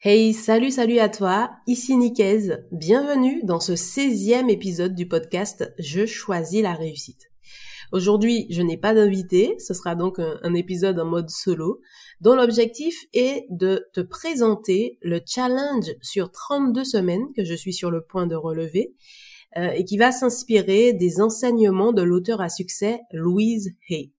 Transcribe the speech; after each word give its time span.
Hey, 0.00 0.32
salut, 0.32 0.70
salut 0.70 1.00
à 1.00 1.08
toi, 1.08 1.50
ici 1.66 1.96
Nicaise. 1.96 2.64
Bienvenue 2.70 3.42
dans 3.42 3.58
ce 3.58 3.72
16e 3.72 4.48
épisode 4.48 4.94
du 4.94 5.08
podcast 5.08 5.74
Je 5.80 6.06
choisis 6.06 6.62
la 6.62 6.74
réussite. 6.74 7.32
Aujourd'hui, 7.90 8.46
je 8.48 8.62
n'ai 8.62 8.76
pas 8.76 8.94
d'invité, 8.94 9.56
ce 9.58 9.74
sera 9.74 9.96
donc 9.96 10.20
un, 10.20 10.54
épisode 10.54 11.00
en 11.00 11.04
mode 11.04 11.30
solo, 11.30 11.80
dont 12.20 12.36
l'objectif 12.36 13.06
est 13.12 13.46
de 13.50 13.88
te 13.92 14.00
présenter 14.00 15.00
le 15.02 15.20
challenge 15.26 15.90
sur 16.00 16.30
32 16.30 16.84
semaines 16.84 17.32
que 17.34 17.42
je 17.42 17.54
suis 17.54 17.72
sur 17.72 17.90
le 17.90 18.04
point 18.04 18.28
de 18.28 18.36
relever 18.36 18.94
euh, 19.56 19.70
et 19.70 19.84
qui 19.84 19.98
va 19.98 20.12
s'inspirer 20.12 20.92
des 20.92 21.20
enseignements 21.20 21.92
de 21.92 22.02
l'auteur 22.02 22.40
à 22.40 22.50
succès 22.50 23.00
Louise 23.10 23.74
Hay. 23.90 24.12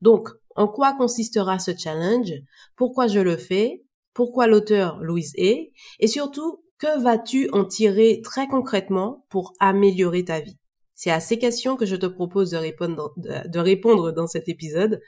Donc, 0.00 0.28
en 0.56 0.66
quoi 0.66 0.92
consistera 0.92 1.60
ce 1.60 1.70
challenge? 1.76 2.32
Pourquoi 2.74 3.06
je 3.06 3.20
le 3.20 3.36
fais? 3.36 3.83
Pourquoi 4.14 4.46
l'auteur 4.46 4.98
Louise 5.02 5.32
est, 5.36 5.72
et 6.00 6.06
surtout, 6.06 6.62
que 6.78 7.02
vas-tu 7.02 7.48
en 7.52 7.64
tirer 7.64 8.20
très 8.22 8.46
concrètement 8.46 9.26
pour 9.28 9.52
améliorer 9.60 10.24
ta 10.24 10.40
vie? 10.40 10.58
C'est 10.94 11.10
à 11.10 11.20
ces 11.20 11.38
questions 11.38 11.76
que 11.76 11.86
je 11.86 11.96
te 11.96 12.06
propose 12.06 12.50
de 12.50 13.58
répondre 13.58 14.12
dans, 14.12 14.26
cet 14.26 14.48
épisode. 14.48 15.00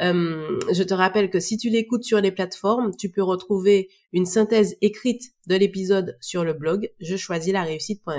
Euh, 0.00 0.60
je 0.70 0.82
te 0.82 0.92
rappelle 0.92 1.30
que 1.30 1.40
si 1.40 1.56
tu 1.56 1.70
l'écoutes 1.70 2.04
sur 2.04 2.20
les 2.20 2.30
plateformes, 2.30 2.94
tu 2.96 3.10
peux 3.10 3.22
retrouver 3.22 3.88
une 4.12 4.26
synthèse 4.26 4.76
écrite 4.82 5.22
de 5.46 5.56
l'épisode 5.56 6.16
sur 6.20 6.44
le 6.44 6.52
blog 6.52 6.90
je 7.00 7.16
choisis 7.16 7.52
la 7.52 7.62
réussite.fr. 7.62 8.10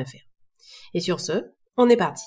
Et 0.93 0.99
sur 0.99 1.19
ce, 1.19 1.51
on 1.77 1.89
est 1.89 1.97
parti. 1.97 2.25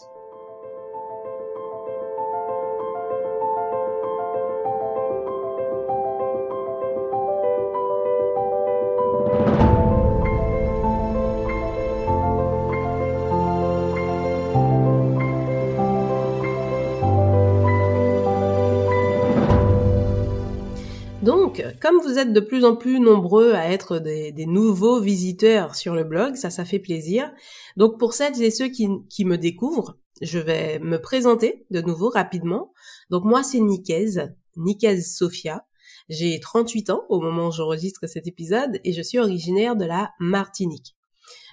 Comme 21.85 22.01
vous 22.01 22.19
êtes 22.19 22.33
de 22.33 22.41
plus 22.41 22.65
en 22.65 22.77
plus 22.77 22.99
nombreux 22.99 23.53
à 23.53 23.69
être 23.69 23.99
des, 23.99 24.47
nouveaux 24.47 25.03
visiteurs 25.03 25.75
sur 25.75 25.95
le 25.95 26.03
blog, 26.03 26.35
ça, 26.35 26.49
ça 26.49 26.65
fait 26.65 26.79
plaisir. 26.79 27.31
Donc, 27.77 27.99
pour 27.99 28.15
celles 28.15 28.43
et 28.43 28.51
ceux 28.51 28.69
qui, 28.69 28.89
me 28.89 29.37
découvrent, 29.37 29.99
je 30.23 30.39
vais 30.39 30.79
me 30.79 30.97
présenter 30.97 31.67
de 31.71 31.83
nouveau 31.83 32.09
rapidement. 32.09 32.73
Donc, 33.11 33.25
moi, 33.25 33.43
c'est 33.43 33.61
Nikaise, 33.61 34.35
Nikaise 34.57 35.15
Sophia. 35.15 35.67
J'ai 36.09 36.41
38 36.41 36.89
ans 36.89 37.05
au 37.11 37.21
moment 37.21 37.49
où 37.49 37.53
j'enregistre 37.53 38.07
cet 38.07 38.27
épisode 38.27 38.81
et 38.83 38.95
je 38.95 39.03
suis 39.03 39.19
originaire 39.19 39.77
de 39.77 39.85
la 39.85 40.11
Martinique. 40.19 40.97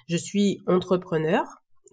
Je 0.08 0.16
suis 0.16 0.62
entrepreneur, 0.66 1.44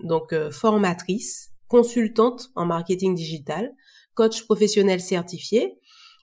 donc 0.02 0.32
euh, 0.32 0.50
formatrice, 0.50 1.52
consultante 1.68 2.52
en 2.56 2.66
marketing 2.66 3.16
digital, 3.16 3.74
coach 4.14 4.46
professionnel 4.46 5.02
certifié 5.02 5.78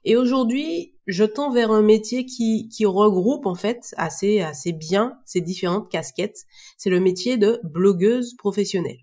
et 0.09 0.17
aujourd'hui, 0.17 0.95
je 1.09 1.25
tends 1.25 1.51
vers 1.51 1.73
un 1.73 1.83
métier 1.83 2.27
qui, 2.27 2.69
qui 2.69 2.87
regroupe 2.87 3.45
en 3.45 3.57
fait 3.57 3.93
assez, 3.97 4.41
assez 4.41 4.73
bien 4.73 5.19
ces 5.25 5.41
différentes 5.41 5.91
casquettes. 5.91 6.45
C'est 6.79 6.91
le 6.91 7.01
métier 7.01 7.37
de 7.37 7.61
blogueuse 7.65 8.37
professionnelle. 8.37 9.01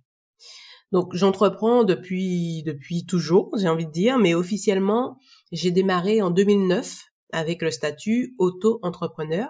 Donc 0.94 1.14
j'entreprends 1.14 1.84
depuis 1.84 2.64
depuis 2.64 3.06
toujours, 3.06 3.52
j'ai 3.58 3.68
envie 3.68 3.86
de 3.86 3.92
dire, 3.92 4.18
mais 4.18 4.34
officiellement, 4.34 5.18
j'ai 5.52 5.72
démarré 5.72 6.22
en 6.22 6.30
2009 6.30 7.04
avec 7.34 7.62
le 7.62 7.72
statut 7.72 8.34
auto-entrepreneur 8.38 9.50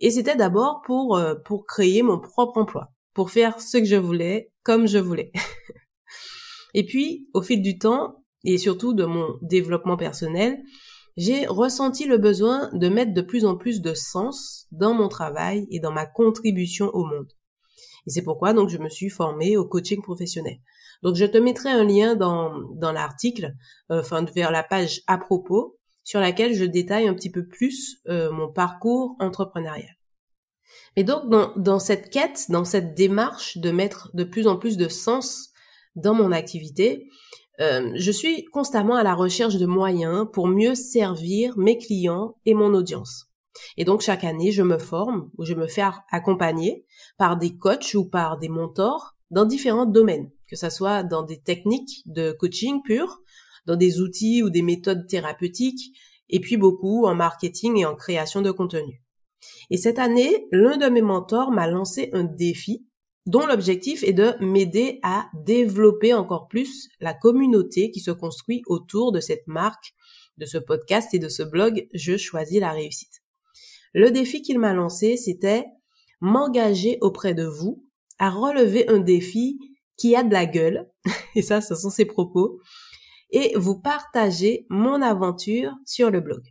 et 0.00 0.10
c'était 0.10 0.34
d'abord 0.34 0.82
pour 0.84 1.16
euh, 1.16 1.36
pour 1.44 1.66
créer 1.66 2.02
mon 2.02 2.18
propre 2.18 2.58
emploi, 2.58 2.88
pour 3.12 3.30
faire 3.30 3.60
ce 3.60 3.78
que 3.78 3.84
je 3.84 3.94
voulais 3.94 4.50
comme 4.64 4.88
je 4.88 4.98
voulais. 4.98 5.30
et 6.74 6.84
puis 6.84 7.28
au 7.32 7.42
fil 7.42 7.62
du 7.62 7.78
temps, 7.78 8.23
et 8.44 8.58
surtout 8.58 8.94
de 8.94 9.04
mon 9.04 9.38
développement 9.42 9.96
personnel, 9.96 10.62
j'ai 11.16 11.46
ressenti 11.46 12.06
le 12.06 12.18
besoin 12.18 12.70
de 12.72 12.88
mettre 12.88 13.14
de 13.14 13.22
plus 13.22 13.44
en 13.44 13.56
plus 13.56 13.80
de 13.80 13.94
sens 13.94 14.66
dans 14.72 14.94
mon 14.94 15.08
travail 15.08 15.66
et 15.70 15.80
dans 15.80 15.92
ma 15.92 16.06
contribution 16.06 16.90
au 16.92 17.04
monde. 17.04 17.32
Et 18.06 18.10
c'est 18.10 18.22
pourquoi 18.22 18.52
donc 18.52 18.68
je 18.68 18.78
me 18.78 18.88
suis 18.88 19.08
formée 19.08 19.56
au 19.56 19.64
coaching 19.64 20.02
professionnel. 20.02 20.58
Donc 21.02 21.16
je 21.16 21.24
te 21.24 21.38
mettrai 21.38 21.70
un 21.70 21.84
lien 21.84 22.16
dans, 22.16 22.60
dans 22.74 22.92
l'article, 22.92 23.54
euh, 23.90 24.00
enfin 24.00 24.24
vers 24.34 24.50
la 24.50 24.62
page 24.62 25.02
à 25.06 25.18
propos, 25.18 25.78
sur 26.02 26.20
laquelle 26.20 26.54
je 26.54 26.64
détaille 26.64 27.08
un 27.08 27.14
petit 27.14 27.30
peu 27.30 27.46
plus 27.46 27.98
euh, 28.08 28.30
mon 28.30 28.52
parcours 28.52 29.16
entrepreneurial. 29.20 29.96
Et 30.96 31.04
donc 31.04 31.28
dans, 31.28 31.52
dans 31.56 31.78
cette 31.78 32.10
quête, 32.10 32.46
dans 32.50 32.64
cette 32.64 32.94
démarche 32.94 33.58
de 33.58 33.70
mettre 33.70 34.10
de 34.14 34.24
plus 34.24 34.46
en 34.46 34.56
plus 34.56 34.76
de 34.76 34.88
sens 34.88 35.50
dans 35.96 36.14
mon 36.14 36.32
activité, 36.32 37.08
euh, 37.60 37.92
je 37.94 38.10
suis 38.10 38.44
constamment 38.46 38.96
à 38.96 39.02
la 39.02 39.14
recherche 39.14 39.56
de 39.56 39.66
moyens 39.66 40.26
pour 40.32 40.48
mieux 40.48 40.74
servir 40.74 41.56
mes 41.56 41.78
clients 41.78 42.36
et 42.46 42.54
mon 42.54 42.74
audience. 42.74 43.26
Et 43.76 43.84
donc 43.84 44.00
chaque 44.00 44.24
année, 44.24 44.50
je 44.50 44.62
me 44.62 44.78
forme 44.78 45.30
ou 45.38 45.44
je 45.44 45.54
me 45.54 45.68
fais 45.68 45.84
accompagner 46.10 46.84
par 47.16 47.36
des 47.36 47.56
coachs 47.56 47.94
ou 47.94 48.04
par 48.04 48.38
des 48.38 48.48
mentors 48.48 49.14
dans 49.30 49.44
différents 49.44 49.86
domaines, 49.86 50.30
que 50.48 50.56
ce 50.56 50.70
soit 50.70 51.02
dans 51.02 51.22
des 51.22 51.40
techniques 51.40 52.02
de 52.06 52.32
coaching 52.32 52.82
pur, 52.82 53.20
dans 53.66 53.76
des 53.76 54.00
outils 54.00 54.42
ou 54.42 54.50
des 54.50 54.62
méthodes 54.62 55.06
thérapeutiques, 55.06 55.96
et 56.28 56.40
puis 56.40 56.56
beaucoup 56.56 57.06
en 57.06 57.14
marketing 57.14 57.78
et 57.78 57.84
en 57.84 57.94
création 57.94 58.42
de 58.42 58.50
contenu. 58.50 59.02
Et 59.70 59.76
cette 59.76 59.98
année, 59.98 60.46
l'un 60.50 60.76
de 60.76 60.86
mes 60.86 61.02
mentors 61.02 61.50
m'a 61.50 61.68
lancé 61.68 62.10
un 62.12 62.24
défi 62.24 62.86
dont 63.26 63.46
l'objectif 63.46 64.02
est 64.02 64.12
de 64.12 64.34
m'aider 64.40 65.00
à 65.02 65.26
développer 65.34 66.12
encore 66.12 66.48
plus 66.48 66.88
la 67.00 67.14
communauté 67.14 67.90
qui 67.90 68.00
se 68.00 68.10
construit 68.10 68.62
autour 68.66 69.12
de 69.12 69.20
cette 69.20 69.46
marque, 69.46 69.94
de 70.36 70.46
ce 70.46 70.58
podcast 70.58 71.14
et 71.14 71.18
de 71.18 71.28
ce 71.28 71.42
blog 71.42 71.88
Je 71.94 72.16
choisis 72.16 72.60
la 72.60 72.72
réussite. 72.72 73.22
Le 73.94 74.10
défi 74.10 74.42
qu'il 74.42 74.58
m'a 74.58 74.74
lancé, 74.74 75.16
c'était 75.16 75.64
m'engager 76.20 76.98
auprès 77.00 77.34
de 77.34 77.44
vous 77.44 77.84
à 78.18 78.30
relever 78.30 78.88
un 78.88 78.98
défi 78.98 79.58
qui 79.96 80.16
a 80.16 80.22
de 80.22 80.32
la 80.32 80.46
gueule, 80.46 80.90
et 81.34 81.42
ça, 81.42 81.60
ce 81.60 81.74
sont 81.74 81.90
ses 81.90 82.04
propos, 82.04 82.60
et 83.30 83.52
vous 83.56 83.80
partager 83.80 84.66
mon 84.68 85.02
aventure 85.02 85.72
sur 85.86 86.10
le 86.10 86.20
blog. 86.20 86.42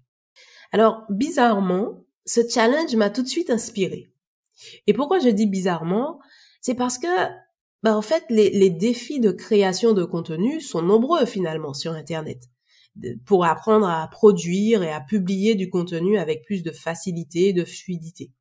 Alors, 0.72 1.04
bizarrement, 1.10 2.06
ce 2.26 2.48
challenge 2.48 2.96
m'a 2.96 3.10
tout 3.10 3.22
de 3.22 3.28
suite 3.28 3.50
inspiré. 3.50 4.10
Et 4.88 4.94
pourquoi 4.94 5.20
je 5.20 5.30
dis 5.30 5.46
bizarrement? 5.46 6.20
C'est 6.64 6.76
parce 6.76 6.98
que, 6.98 7.28
bah, 7.84 7.96
en 7.96 8.02
fait, 8.02 8.24
les, 8.30 8.70
défis 8.70 9.20
de 9.20 9.32
création 9.32 9.92
de 9.92 10.06
contenu 10.06 10.62
sont 10.62 10.82
nombreux 10.82 11.26
finalement 11.26 11.74
sur 11.74 11.92
Internet 11.92 12.50
pour 13.26 13.44
apprendre 13.44 13.86
à 13.86 14.08
produire 14.08 14.82
et 14.82 14.92
à 14.92 15.02
publier 15.02 15.56
du 15.56 15.70
contenu 15.70 16.18
avec 16.18 16.46
plus 16.46 16.64
de 16.64 16.72
facilité 16.72 17.50
et 17.50 17.54
de 17.54 17.66
fluidité. 17.66 18.32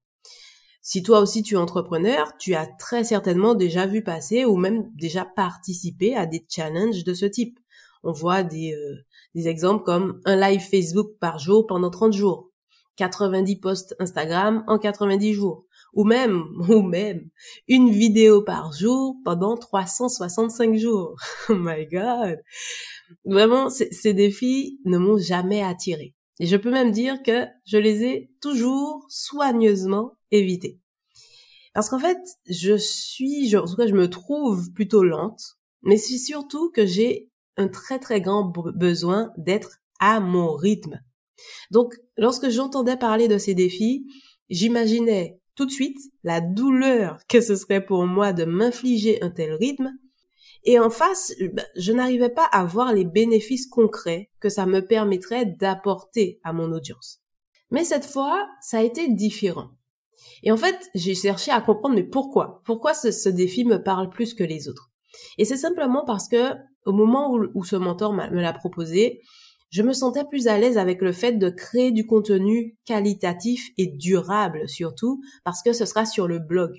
Si 0.82 1.02
toi 1.02 1.18
aussi 1.18 1.42
tu 1.42 1.54
es 1.54 1.56
entrepreneur, 1.56 2.36
tu 2.38 2.54
as 2.54 2.66
très 2.66 3.02
certainement 3.02 3.54
déjà 3.54 3.86
vu 3.86 4.04
passer 4.04 4.44
ou 4.44 4.56
même 4.56 4.88
déjà 4.94 5.24
participé 5.24 6.14
à 6.14 6.26
des 6.26 6.46
challenges 6.48 7.02
de 7.02 7.14
ce 7.14 7.26
type. 7.26 7.58
On 8.04 8.12
voit 8.12 8.44
des, 8.44 8.72
euh, 8.74 9.04
des 9.34 9.48
exemples 9.48 9.82
comme 9.82 10.20
un 10.26 10.36
live 10.36 10.60
Facebook 10.60 11.18
par 11.18 11.40
jour 11.40 11.66
pendant 11.66 11.90
30 11.90 12.12
jours, 12.12 12.50
90 12.96 13.56
posts 13.56 13.96
Instagram 13.98 14.62
en 14.68 14.78
90 14.78 15.34
jours, 15.34 15.66
ou 15.92 16.04
même, 16.04 16.44
ou 16.68 16.82
même, 16.82 17.28
une 17.68 17.90
vidéo 17.90 18.42
par 18.42 18.72
jour 18.72 19.16
pendant 19.24 19.56
365 19.56 20.76
jours. 20.76 21.16
Oh 21.48 21.54
my 21.54 21.86
god. 21.86 22.38
Vraiment, 23.24 23.68
ces 23.68 24.14
défis 24.14 24.80
ne 24.84 24.98
m'ont 24.98 25.18
jamais 25.18 25.62
attiré. 25.62 26.14
Et 26.40 26.46
je 26.46 26.56
peux 26.56 26.70
même 26.70 26.92
dire 26.92 27.22
que 27.22 27.46
je 27.66 27.76
les 27.76 28.04
ai 28.04 28.30
toujours 28.40 29.04
soigneusement 29.08 30.12
évités. 30.30 30.80
Parce 31.74 31.88
qu'en 31.88 31.98
fait, 31.98 32.18
je 32.48 32.76
suis, 32.76 33.56
en 33.56 33.66
tout 33.66 33.76
cas, 33.76 33.86
je 33.86 33.94
me 33.94 34.08
trouve 34.08 34.72
plutôt 34.72 35.02
lente, 35.02 35.58
mais 35.82 35.96
c'est 35.96 36.18
surtout 36.18 36.70
que 36.70 36.86
j'ai 36.86 37.30
un 37.56 37.68
très 37.68 37.98
très 37.98 38.20
grand 38.20 38.52
besoin 38.74 39.30
d'être 39.36 39.78
à 40.00 40.20
mon 40.20 40.54
rythme. 40.54 41.00
Donc, 41.70 41.94
lorsque 42.16 42.50
j'entendais 42.50 42.96
parler 42.96 43.28
de 43.28 43.38
ces 43.38 43.54
défis, 43.54 44.06
j'imaginais 44.48 45.38
tout 45.54 45.66
de 45.66 45.70
suite 45.70 45.98
la 46.24 46.40
douleur 46.40 47.18
que 47.28 47.40
ce 47.40 47.56
serait 47.56 47.84
pour 47.84 48.06
moi 48.06 48.32
de 48.32 48.44
m'infliger 48.44 49.22
un 49.22 49.30
tel 49.30 49.52
rythme. 49.54 49.92
Et 50.64 50.78
en 50.78 50.90
face, 50.90 51.32
ben, 51.40 51.66
je 51.76 51.92
n'arrivais 51.92 52.28
pas 52.28 52.44
à 52.44 52.64
voir 52.64 52.92
les 52.92 53.04
bénéfices 53.04 53.66
concrets 53.66 54.30
que 54.38 54.48
ça 54.48 54.64
me 54.64 54.80
permettrait 54.80 55.46
d'apporter 55.46 56.40
à 56.44 56.52
mon 56.52 56.70
audience. 56.72 57.20
Mais 57.70 57.84
cette 57.84 58.04
fois, 58.04 58.46
ça 58.60 58.78
a 58.78 58.82
été 58.82 59.08
différent. 59.08 59.70
Et 60.42 60.52
en 60.52 60.56
fait, 60.56 60.90
j'ai 60.94 61.14
cherché 61.14 61.50
à 61.50 61.60
comprendre 61.60 61.96
mais 61.96 62.04
pourquoi? 62.04 62.62
Pourquoi 62.64 62.94
ce, 62.94 63.28
défi 63.28 63.64
me 63.64 63.82
parle 63.82 64.10
plus 64.10 64.34
que 64.34 64.44
les 64.44 64.68
autres? 64.68 64.90
Et 65.38 65.44
c'est 65.44 65.56
simplement 65.56 66.04
parce 66.04 66.28
que 66.28 66.52
au 66.84 66.92
moment 66.92 67.32
où, 67.54 67.64
ce 67.64 67.76
mentor 67.76 68.12
me 68.12 68.40
l'a 68.40 68.52
proposé, 68.52 69.20
je 69.72 69.82
me 69.82 69.94
sentais 69.94 70.24
plus 70.24 70.48
à 70.48 70.58
l'aise 70.58 70.76
avec 70.76 71.00
le 71.00 71.12
fait 71.12 71.32
de 71.32 71.48
créer 71.48 71.92
du 71.92 72.06
contenu 72.06 72.76
qualitatif 72.84 73.70
et 73.78 73.86
durable 73.86 74.68
surtout 74.68 75.22
parce 75.44 75.62
que 75.62 75.72
ce 75.72 75.86
sera 75.86 76.04
sur 76.04 76.28
le 76.28 76.38
blog. 76.38 76.72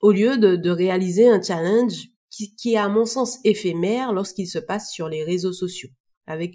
Au 0.00 0.10
lieu 0.10 0.38
de, 0.38 0.70
réaliser 0.70 1.28
un 1.28 1.42
challenge 1.42 2.08
qui, 2.30 2.72
est 2.72 2.76
à 2.76 2.88
mon 2.88 3.04
sens 3.04 3.38
éphémère 3.44 4.12
lorsqu'il 4.12 4.48
se 4.48 4.58
passe 4.58 4.90
sur 4.90 5.08
les 5.08 5.22
réseaux 5.22 5.52
sociaux, 5.52 5.90
avec 6.26 6.54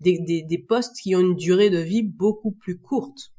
des 0.00 0.64
posts 0.68 0.96
qui 1.02 1.14
ont 1.14 1.20
une 1.20 1.36
durée 1.36 1.70
de 1.70 1.78
vie 1.78 2.02
beaucoup 2.02 2.52
plus 2.52 2.80
courte. 2.80 3.34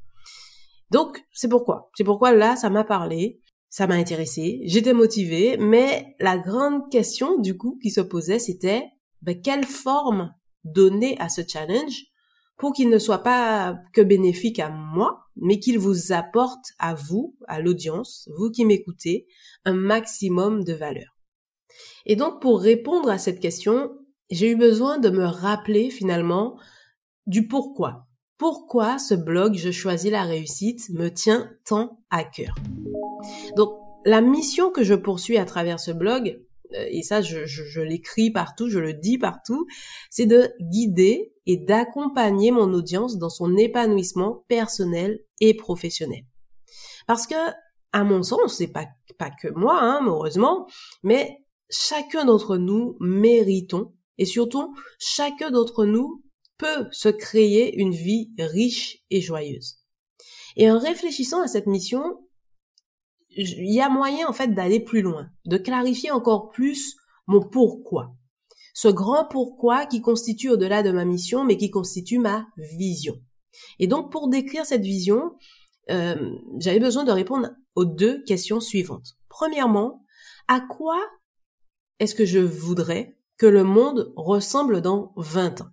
Donc, 0.90 1.24
c'est 1.32 1.48
pourquoi. 1.48 1.90
C'est 1.96 2.04
pourquoi 2.04 2.32
là, 2.32 2.54
ça 2.54 2.70
m'a 2.70 2.84
parlé, 2.84 3.40
ça 3.70 3.86
m'a 3.86 3.94
intéressé, 3.94 4.60
j'étais 4.64 4.92
motivée, 4.92 5.56
mais 5.56 6.14
la 6.20 6.38
grande 6.38 6.90
question, 6.90 7.38
du 7.38 7.56
coup, 7.56 7.78
qui 7.82 7.90
se 7.90 8.02
posait, 8.02 8.38
c'était, 8.38 8.84
ben, 9.22 9.40
quelle 9.40 9.64
forme 9.64 10.32
donner 10.66 11.18
à 11.18 11.28
ce 11.28 11.42
challenge 11.46 12.04
pour 12.56 12.72
qu'il 12.72 12.88
ne 12.88 12.98
soit 12.98 13.22
pas 13.22 13.78
que 13.92 14.00
bénéfique 14.00 14.58
à 14.58 14.70
moi, 14.70 15.20
mais 15.36 15.60
qu'il 15.60 15.78
vous 15.78 16.12
apporte 16.12 16.72
à 16.78 16.94
vous, 16.94 17.36
à 17.48 17.60
l'audience, 17.60 18.28
vous 18.38 18.50
qui 18.50 18.64
m'écoutez, 18.64 19.26
un 19.64 19.74
maximum 19.74 20.64
de 20.64 20.72
valeur. 20.72 21.16
Et 22.06 22.16
donc, 22.16 22.40
pour 22.40 22.60
répondre 22.60 23.10
à 23.10 23.18
cette 23.18 23.40
question, 23.40 23.90
j'ai 24.30 24.50
eu 24.50 24.56
besoin 24.56 24.98
de 24.98 25.10
me 25.10 25.24
rappeler 25.24 25.90
finalement 25.90 26.58
du 27.26 27.46
pourquoi. 27.46 28.06
Pourquoi 28.38 28.98
ce 28.98 29.14
blog 29.14 29.54
Je 29.54 29.70
choisis 29.70 30.10
la 30.10 30.24
réussite 30.24 30.88
me 30.90 31.08
tient 31.08 31.50
tant 31.64 32.00
à 32.10 32.24
cœur? 32.24 32.54
Donc, 33.56 33.74
la 34.04 34.20
mission 34.20 34.70
que 34.70 34.84
je 34.84 34.94
poursuis 34.94 35.36
à 35.36 35.44
travers 35.44 35.80
ce 35.80 35.90
blog, 35.90 36.40
et 36.90 37.02
ça 37.02 37.22
je, 37.22 37.80
l'écris 37.80 38.30
partout, 38.30 38.68
je 38.68 38.78
le 38.78 38.92
dis 38.92 39.18
partout, 39.18 39.66
c'est 40.10 40.26
de 40.26 40.50
guider 40.60 41.32
et 41.46 41.56
d'accompagner 41.56 42.50
mon 42.50 42.72
audience 42.72 43.18
dans 43.18 43.30
son 43.30 43.56
épanouissement 43.56 44.44
personnel 44.48 45.20
et 45.40 45.54
professionnel. 45.54 46.24
Parce 47.06 47.26
que, 47.26 47.34
à 47.92 48.04
mon 48.04 48.22
sens, 48.22 48.56
c'est 48.56 48.72
pas, 48.72 48.86
pas 49.18 49.30
que 49.30 49.48
moi, 49.48 49.78
hein, 49.80 50.04
heureusement, 50.06 50.66
mais 51.02 51.38
chacun 51.70 52.24
d'entre 52.24 52.56
nous 52.56 52.96
méritons, 53.00 53.94
et 54.18 54.24
surtout, 54.24 54.74
chacun 54.98 55.50
d'entre 55.50 55.84
nous 55.84 56.22
peut 56.58 56.86
se 56.90 57.08
créer 57.08 57.76
une 57.78 57.92
vie 57.92 58.30
riche 58.38 58.98
et 59.10 59.20
joyeuse. 59.20 59.78
Et 60.56 60.70
en 60.70 60.78
réfléchissant 60.78 61.42
à 61.42 61.48
cette 61.48 61.66
mission, 61.66 62.25
il 63.36 63.72
y 63.72 63.80
a 63.80 63.88
moyen 63.88 64.26
en 64.28 64.32
fait 64.32 64.48
d'aller 64.48 64.80
plus 64.80 65.02
loin, 65.02 65.28
de 65.44 65.58
clarifier 65.58 66.10
encore 66.10 66.50
plus 66.50 66.96
mon 67.26 67.40
pourquoi. 67.40 68.14
Ce 68.74 68.88
grand 68.88 69.26
pourquoi 69.26 69.86
qui 69.86 70.00
constitue 70.00 70.50
au-delà 70.50 70.82
de 70.82 70.90
ma 70.90 71.04
mission, 71.04 71.44
mais 71.44 71.56
qui 71.56 71.70
constitue 71.70 72.18
ma 72.18 72.46
vision. 72.56 73.14
Et 73.78 73.86
donc 73.86 74.10
pour 74.10 74.28
décrire 74.28 74.66
cette 74.66 74.82
vision, 74.82 75.32
euh, 75.90 76.30
j'avais 76.58 76.80
besoin 76.80 77.04
de 77.04 77.12
répondre 77.12 77.50
aux 77.74 77.84
deux 77.84 78.22
questions 78.24 78.60
suivantes. 78.60 79.16
Premièrement, 79.28 80.04
à 80.48 80.60
quoi 80.60 80.98
est-ce 81.98 82.14
que 82.14 82.24
je 82.24 82.38
voudrais 82.38 83.16
que 83.38 83.46
le 83.46 83.64
monde 83.64 84.12
ressemble 84.16 84.80
dans 84.80 85.12
20 85.16 85.62
ans? 85.62 85.70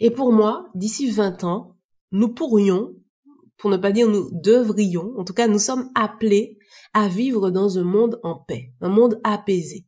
Et 0.00 0.10
pour 0.10 0.32
moi, 0.32 0.68
d'ici 0.74 1.10
20 1.10 1.44
ans, 1.44 1.76
nous 2.10 2.28
pourrions 2.28 2.94
pour 3.62 3.70
ne 3.70 3.76
pas 3.76 3.92
dire 3.92 4.08
nous 4.08 4.28
devrions, 4.32 5.14
en 5.16 5.22
tout 5.22 5.34
cas 5.34 5.46
nous 5.46 5.60
sommes 5.60 5.88
appelés 5.94 6.58
à 6.94 7.06
vivre 7.06 7.52
dans 7.52 7.78
un 7.78 7.84
monde 7.84 8.18
en 8.24 8.34
paix, 8.34 8.72
un 8.80 8.88
monde 8.88 9.20
apaisé. 9.22 9.86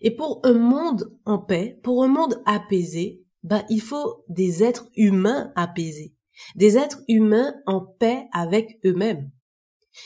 Et 0.00 0.10
pour 0.10 0.40
un 0.44 0.54
monde 0.54 1.14
en 1.26 1.38
paix, 1.38 1.78
pour 1.82 2.02
un 2.02 2.08
monde 2.08 2.42
apaisé, 2.46 3.22
bah, 3.42 3.66
il 3.68 3.82
faut 3.82 4.24
des 4.30 4.62
êtres 4.64 4.88
humains 4.96 5.52
apaisés, 5.56 6.14
des 6.54 6.78
êtres 6.78 7.02
humains 7.06 7.54
en 7.66 7.82
paix 7.82 8.28
avec 8.32 8.80
eux-mêmes. 8.86 9.30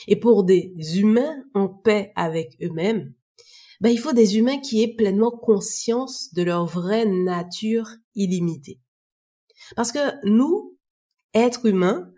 Et 0.07 0.17
pour 0.17 0.43
des 0.43 0.73
humains 0.99 1.45
en 1.53 1.69
paix 1.69 2.11
avec 2.17 2.57
eux-mêmes, 2.61 3.13
bah, 3.79 3.89
il 3.89 3.99
faut 3.99 4.11
des 4.11 4.37
humains 4.37 4.59
qui 4.59 4.83
aient 4.83 4.95
pleinement 4.95 5.31
conscience 5.31 6.33
de 6.33 6.43
leur 6.43 6.65
vraie 6.65 7.05
nature 7.05 7.87
illimitée. 8.15 8.81
Parce 9.77 9.93
que 9.93 10.27
nous, 10.27 10.77
êtres 11.33 11.67
humains, 11.67 12.11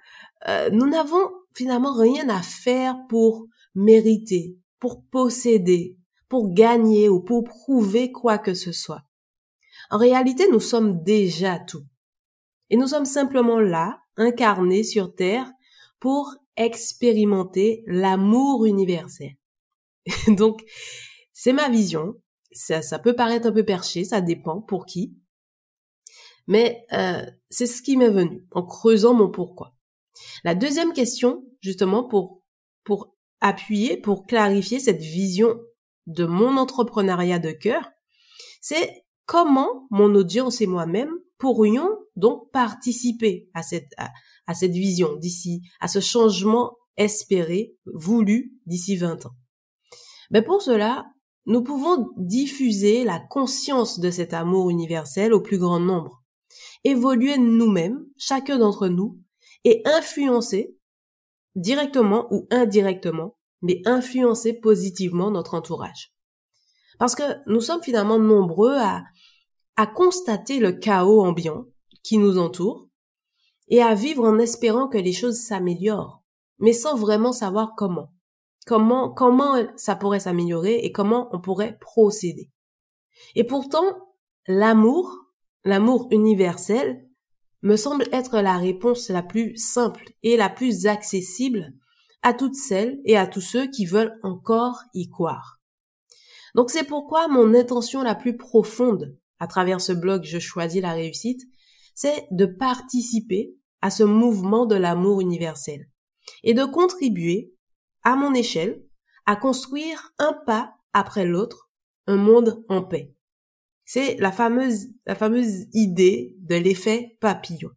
euh, 0.47 0.69
nous 0.71 0.87
n'avons 0.87 1.31
finalement 1.53 1.93
rien 1.93 2.29
à 2.29 2.41
faire 2.41 2.97
pour 3.09 3.47
mériter, 3.75 4.57
pour 4.79 5.03
posséder, 5.05 5.97
pour 6.29 6.53
gagner 6.53 7.09
ou 7.09 7.21
pour 7.21 7.43
prouver 7.43 8.11
quoi 8.11 8.37
que 8.37 8.53
ce 8.53 8.71
soit. 8.71 9.03
En 9.89 9.97
réalité, 9.97 10.47
nous 10.51 10.59
sommes 10.59 11.03
déjà 11.03 11.59
tout. 11.59 11.85
Et 12.69 12.77
nous 12.77 12.87
sommes 12.87 13.05
simplement 13.05 13.59
là, 13.59 13.99
incarnés 14.17 14.83
sur 14.83 15.13
Terre, 15.13 15.51
pour 15.99 16.35
expérimenter 16.57 17.83
l'amour 17.87 18.65
universel. 18.65 19.35
Donc, 20.27 20.63
c'est 21.31 21.53
ma 21.53 21.69
vision. 21.69 22.15
Ça, 22.51 22.81
ça 22.81 22.99
peut 22.99 23.15
paraître 23.15 23.47
un 23.47 23.51
peu 23.51 23.63
perché, 23.63 24.03
ça 24.03 24.21
dépend 24.21 24.61
pour 24.61 24.85
qui. 24.85 25.15
Mais 26.47 26.85
euh, 26.93 27.25
c'est 27.49 27.67
ce 27.67 27.81
qui 27.81 27.97
m'est 27.97 28.09
venu 28.09 28.45
en 28.51 28.63
creusant 28.63 29.13
mon 29.13 29.29
pourquoi. 29.29 29.72
La 30.43 30.55
deuxième 30.55 30.93
question, 30.93 31.43
justement, 31.61 32.03
pour, 32.03 32.41
pour 32.83 33.15
appuyer, 33.41 33.97
pour 33.97 34.25
clarifier 34.25 34.79
cette 34.79 35.01
vision 35.01 35.59
de 36.07 36.25
mon 36.25 36.57
entrepreneuriat 36.57 37.39
de 37.39 37.51
cœur, 37.51 37.89
c'est 38.61 39.03
comment 39.25 39.87
mon 39.89 40.15
audience 40.15 40.61
et 40.61 40.67
moi-même 40.67 41.11
pourrions 41.37 41.89
donc 42.15 42.51
participer 42.51 43.49
à 43.53 43.63
cette, 43.63 43.91
à, 43.97 44.53
cette 44.53 44.71
vision 44.71 45.15
d'ici, 45.15 45.61
à 45.79 45.87
ce 45.87 45.99
changement 45.99 46.77
espéré, 46.95 47.75
voulu 47.85 48.53
d'ici 48.65 48.95
20 48.95 49.25
ans. 49.25 49.35
Mais 50.31 50.41
pour 50.41 50.61
cela, 50.61 51.05
nous 51.45 51.63
pouvons 51.63 52.09
diffuser 52.17 53.03
la 53.03 53.19
conscience 53.19 53.99
de 53.99 54.09
cet 54.11 54.33
amour 54.33 54.69
universel 54.69 55.33
au 55.33 55.41
plus 55.41 55.57
grand 55.57 55.79
nombre, 55.79 56.23
évoluer 56.83 57.37
nous-mêmes, 57.37 58.05
chacun 58.17 58.59
d'entre 58.59 58.87
nous, 58.87 59.19
et 59.63 59.81
influencer 59.85 60.77
directement 61.55 62.27
ou 62.31 62.47
indirectement, 62.51 63.37
mais 63.61 63.81
influencer 63.85 64.53
positivement 64.53 65.31
notre 65.31 65.53
entourage. 65.53 66.13
Parce 66.99 67.15
que 67.15 67.23
nous 67.47 67.61
sommes 67.61 67.81
finalement 67.81 68.19
nombreux 68.19 68.75
à, 68.77 69.03
à 69.75 69.87
constater 69.87 70.59
le 70.59 70.73
chaos 70.73 71.21
ambiant 71.21 71.65
qui 72.03 72.17
nous 72.17 72.37
entoure 72.37 72.87
et 73.69 73.81
à 73.81 73.95
vivre 73.95 74.23
en 74.23 74.37
espérant 74.39 74.87
que 74.87 74.97
les 74.97 75.13
choses 75.13 75.39
s'améliorent, 75.39 76.23
mais 76.59 76.73
sans 76.73 76.95
vraiment 76.95 77.31
savoir 77.31 77.73
comment. 77.77 78.13
Comment, 78.65 79.11
comment 79.11 79.55
ça 79.75 79.95
pourrait 79.95 80.21
s'améliorer 80.21 80.75
et 80.75 80.91
comment 80.91 81.29
on 81.33 81.41
pourrait 81.41 81.77
procéder. 81.81 82.49
Et 83.35 83.43
pourtant, 83.43 83.83
l'amour, 84.47 85.13
l'amour 85.65 86.07
universel, 86.11 87.05
me 87.63 87.77
semble 87.77 88.05
être 88.11 88.39
la 88.39 88.57
réponse 88.57 89.09
la 89.09 89.23
plus 89.23 89.55
simple 89.57 90.03
et 90.21 90.37
la 90.37 90.49
plus 90.49 90.85
accessible 90.85 91.73
à 92.21 92.33
toutes 92.33 92.55
celles 92.55 92.99
et 93.05 93.17
à 93.17 93.25
tous 93.25 93.41
ceux 93.41 93.67
qui 93.67 93.85
veulent 93.85 94.19
encore 94.21 94.79
y 94.93 95.09
croire. 95.09 95.59
Donc 96.55 96.69
c'est 96.69 96.83
pourquoi 96.83 97.27
mon 97.27 97.53
intention 97.53 98.03
la 98.03 98.15
plus 98.15 98.37
profonde 98.37 99.17
à 99.39 99.47
travers 99.47 99.81
ce 99.81 99.93
blog 99.93 100.23
Je 100.23 100.39
choisis 100.39 100.81
la 100.81 100.93
réussite, 100.93 101.41
c'est 101.95 102.27
de 102.31 102.45
participer 102.45 103.55
à 103.81 103.89
ce 103.89 104.03
mouvement 104.03 104.65
de 104.65 104.75
l'amour 104.75 105.21
universel 105.21 105.89
et 106.43 106.53
de 106.53 106.63
contribuer, 106.63 107.53
à 108.03 108.15
mon 108.15 108.33
échelle, 108.33 108.83
à 109.25 109.35
construire 109.35 110.13
un 110.19 110.33
pas 110.45 110.75
après 110.93 111.25
l'autre 111.25 111.69
un 112.07 112.17
monde 112.17 112.63
en 112.67 112.83
paix. 112.83 113.12
C'est 113.85 114.15
la 114.19 114.31
fameuse, 114.31 114.87
la 115.05 115.15
fameuse 115.15 115.67
idée 115.73 116.35
de 116.39 116.55
l'effet 116.55 117.17
papillon. 117.19 117.69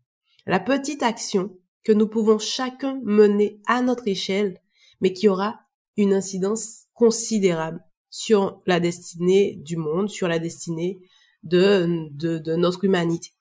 La 0.47 0.61
petite 0.61 1.03
action 1.03 1.59
que 1.83 1.93
nous 1.93 2.09
pouvons 2.09 2.39
chacun 2.39 3.01
mener 3.05 3.61
à 3.67 3.83
notre 3.83 4.09
échelle, 4.09 4.61
mais 5.01 5.13
qui 5.13 5.29
aura 5.29 5.61
une 5.97 6.13
incidence 6.13 6.85
considérable 6.95 7.81
sur 8.11 8.63
la 8.67 8.81
destinée 8.81 9.57
du 9.57 9.77
monde, 9.77 10.09
sur 10.09 10.29
la 10.29 10.39
destinée 10.39 11.01
de, 11.43 12.09
de, 12.13 12.39
de 12.39 12.55
notre 12.55 12.85
humanité. 12.85 13.33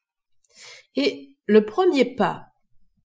Et 0.95 1.35
le 1.47 1.65
premier 1.65 2.05
pas 2.05 2.47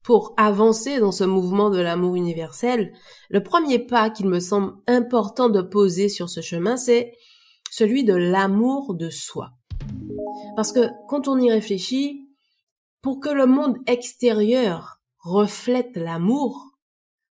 pour 0.02 0.34
avancer 0.36 0.98
dans 0.98 1.12
ce 1.12 1.24
mouvement 1.24 1.70
de 1.70 1.78
l'amour 1.78 2.16
universel, 2.16 2.92
le 3.28 3.42
premier 3.42 3.78
pas 3.78 4.10
qu'il 4.10 4.26
me 4.26 4.40
semble 4.40 4.74
important 4.86 5.50
de 5.50 5.60
poser 5.60 6.08
sur 6.08 6.30
ce 6.30 6.40
chemin, 6.40 6.76
c'est 6.76 7.12
celui 7.70 8.04
de 8.04 8.14
l'amour 8.14 8.94
de 8.94 9.10
soi. 9.10 9.52
Parce 10.56 10.72
que 10.72 10.88
quand 11.08 11.28
on 11.28 11.38
y 11.38 11.50
réfléchit, 11.50 12.28
pour 13.02 13.20
que 13.20 13.30
le 13.30 13.46
monde 13.46 13.78
extérieur 13.86 15.00
reflète 15.20 15.96
l'amour, 15.96 16.78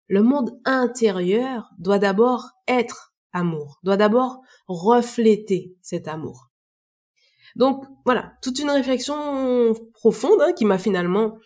le 0.08 0.22
monde 0.22 0.58
intérieur 0.64 1.70
doit 1.78 1.98
d'abord 1.98 2.50
être 2.66 3.12
amour, 3.32 3.78
doit 3.82 3.98
d'abord 3.98 4.40
refléter 4.66 5.76
cet 5.82 6.08
amour. 6.08 6.50
Donc 7.56 7.84
voilà, 8.04 8.32
toute 8.42 8.58
une 8.58 8.70
réflexion 8.70 9.74
profonde 9.92 10.40
hein, 10.40 10.52
qui 10.52 10.64
m'a 10.64 10.78
finalement 10.78 11.38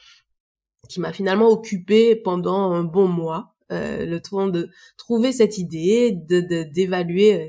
qui 0.88 1.00
m'a 1.00 1.12
finalement 1.12 1.48
occupé 1.48 2.16
pendant 2.16 2.72
un 2.72 2.82
bon 2.82 3.06
mois, 3.06 3.54
euh, 3.70 4.04
le 4.04 4.20
temps 4.20 4.48
de 4.48 4.68
trouver 4.98 5.32
cette 5.32 5.58
idée, 5.58 6.12
de 6.12 6.40
d'évaluer 6.64 7.34
euh, 7.34 7.48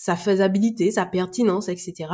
sa 0.00 0.16
faisabilité, 0.16 0.90
sa 0.90 1.06
pertinence, 1.06 1.68
etc. 1.68 2.10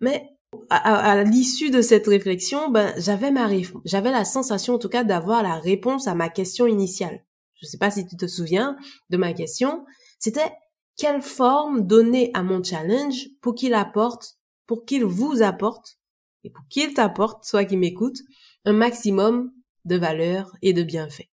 Mais 0.00 0.28
à, 0.68 1.22
l'issue 1.22 1.70
de 1.70 1.80
cette 1.80 2.06
réflexion, 2.06 2.70
ben 2.70 2.92
j'avais 2.96 3.30
ma 3.30 3.48
j'avais 3.84 4.10
la 4.10 4.24
sensation 4.24 4.74
en 4.74 4.78
tout 4.78 4.88
cas 4.88 5.04
d'avoir 5.04 5.42
la 5.42 5.56
réponse 5.56 6.08
à 6.08 6.14
ma 6.14 6.28
question 6.28 6.66
initiale. 6.66 7.24
Je 7.54 7.66
ne 7.66 7.70
sais 7.70 7.78
pas 7.78 7.90
si 7.90 8.06
tu 8.06 8.16
te 8.16 8.26
souviens 8.26 8.76
de 9.10 9.16
ma 9.16 9.32
question. 9.32 9.84
C'était 10.18 10.52
quelle 10.96 11.22
forme 11.22 11.86
donner 11.86 12.30
à 12.34 12.42
mon 12.42 12.62
challenge 12.62 13.28
pour 13.40 13.54
qu'il 13.54 13.74
apporte, 13.74 14.38
pour 14.66 14.84
qu'il 14.84 15.04
vous 15.04 15.42
apporte 15.42 15.98
et 16.44 16.50
pour 16.50 16.66
qu'il 16.68 16.94
t'apporte, 16.94 17.44
soit 17.44 17.64
qui 17.64 17.76
m'écoute, 17.76 18.18
un 18.64 18.72
maximum 18.72 19.52
de 19.84 19.96
valeur 19.96 20.52
et 20.62 20.72
de 20.72 20.82
bienfaits. 20.82 21.28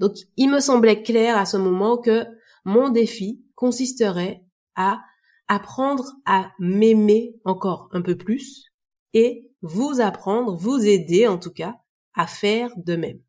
Donc, 0.00 0.16
il 0.36 0.50
me 0.50 0.60
semblait 0.60 1.02
clair 1.02 1.36
à 1.36 1.46
ce 1.46 1.56
moment 1.56 1.98
que 1.98 2.24
mon 2.64 2.88
défi 2.90 3.42
consisterait 3.54 4.43
à 4.76 5.00
apprendre 5.48 6.04
à 6.24 6.52
m'aimer 6.58 7.34
encore 7.44 7.88
un 7.92 8.02
peu 8.02 8.16
plus 8.16 8.72
et 9.12 9.50
vous 9.62 10.00
apprendre, 10.00 10.56
vous 10.56 10.84
aider 10.84 11.26
en 11.26 11.38
tout 11.38 11.52
cas 11.52 11.76
à 12.14 12.26
faire 12.26 12.70
de 12.76 12.96
même. 12.96 13.20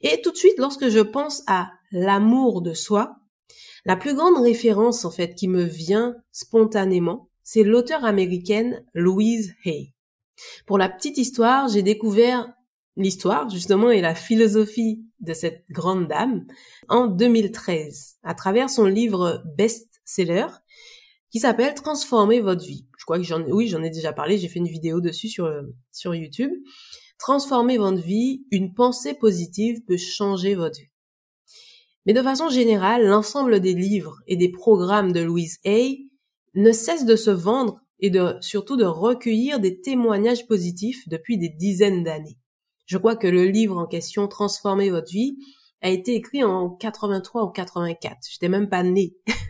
Et 0.00 0.20
tout 0.22 0.30
de 0.30 0.36
suite, 0.36 0.58
lorsque 0.58 0.88
je 0.88 1.00
pense 1.00 1.42
à 1.46 1.70
l'amour 1.90 2.62
de 2.62 2.74
soi, 2.74 3.16
la 3.84 3.96
plus 3.96 4.14
grande 4.14 4.42
référence 4.42 5.04
en 5.04 5.10
fait 5.10 5.34
qui 5.34 5.48
me 5.48 5.62
vient 5.62 6.14
spontanément, 6.32 7.28
c'est 7.42 7.62
l'auteure 7.62 8.04
américaine 8.04 8.84
Louise 8.94 9.54
Hay. 9.64 9.94
Pour 10.66 10.78
la 10.78 10.88
petite 10.88 11.18
histoire, 11.18 11.68
j'ai 11.68 11.82
découvert 11.82 12.52
l'histoire 12.96 13.48
justement 13.48 13.90
et 13.90 14.00
la 14.00 14.14
philosophie 14.14 15.04
de 15.20 15.32
cette 15.32 15.64
grande 15.70 16.08
dame 16.08 16.46
en 16.88 17.06
2013 17.06 18.18
à 18.22 18.34
travers 18.34 18.70
son 18.70 18.84
livre 18.86 19.42
best-seller 20.10 20.46
qui 21.30 21.38
s'appelle 21.38 21.74
Transformer 21.74 22.40
votre 22.40 22.64
vie. 22.64 22.86
Je 22.98 23.04
crois 23.04 23.18
que 23.18 23.24
j'en 23.24 23.42
oui, 23.42 23.68
j'en 23.68 23.82
ai 23.82 23.90
déjà 23.90 24.12
parlé, 24.12 24.38
j'ai 24.38 24.48
fait 24.48 24.58
une 24.58 24.66
vidéo 24.66 25.00
dessus 25.00 25.28
sur 25.28 25.50
sur 25.92 26.14
YouTube. 26.14 26.52
Transformer 27.18 27.78
votre 27.78 28.02
vie, 28.02 28.44
une 28.50 28.74
pensée 28.74 29.14
positive 29.14 29.84
peut 29.86 29.96
changer 29.96 30.54
votre 30.54 30.80
vie. 30.80 30.88
Mais 32.06 32.14
de 32.14 32.22
façon 32.22 32.48
générale, 32.48 33.06
l'ensemble 33.06 33.60
des 33.60 33.74
livres 33.74 34.16
et 34.26 34.36
des 34.36 34.50
programmes 34.50 35.12
de 35.12 35.20
Louise 35.20 35.58
Hay 35.64 36.08
ne 36.54 36.72
cesse 36.72 37.04
de 37.04 37.14
se 37.14 37.30
vendre 37.30 37.80
et 38.00 38.10
de 38.10 38.36
surtout 38.40 38.76
de 38.76 38.86
recueillir 38.86 39.60
des 39.60 39.80
témoignages 39.80 40.46
positifs 40.46 41.06
depuis 41.08 41.36
des 41.36 41.50
dizaines 41.50 42.02
d'années. 42.02 42.38
Je 42.86 42.96
crois 42.96 43.16
que 43.16 43.28
le 43.28 43.44
livre 43.44 43.76
en 43.76 43.86
question 43.86 44.26
Transformer 44.26 44.90
votre 44.90 45.12
vie 45.12 45.36
a 45.82 45.90
été 45.90 46.14
écrit 46.14 46.42
en 46.42 46.70
83 46.70 47.44
ou 47.44 47.50
84. 47.50 48.18
J'étais 48.30 48.48
même 48.48 48.68
pas 48.68 48.82
née. 48.82 49.14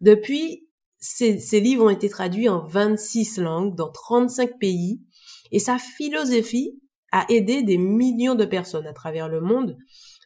Depuis, 0.00 0.68
ces, 0.98 1.60
livres 1.60 1.86
ont 1.86 1.90
été 1.90 2.08
traduits 2.08 2.48
en 2.48 2.64
26 2.64 3.38
langues 3.38 3.74
dans 3.74 3.90
35 3.90 4.58
pays 4.58 5.00
et 5.50 5.58
sa 5.58 5.78
philosophie 5.78 6.78
a 7.10 7.26
aidé 7.28 7.62
des 7.62 7.78
millions 7.78 8.34
de 8.34 8.44
personnes 8.44 8.86
à 8.86 8.92
travers 8.92 9.28
le 9.28 9.40
monde 9.40 9.76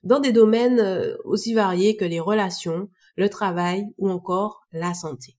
dans 0.05 0.21
des 0.21 0.33
domaines 0.33 0.79
euh, 0.79 1.17
aussi 1.25 1.53
variés 1.53 1.97
que 1.97 2.05
les 2.05 2.21
relations, 2.21 2.89
le 3.17 3.29
travail 3.29 3.85
ou 3.99 4.09
encore 4.09 4.67
la 4.71 4.95
santé. 4.95 5.37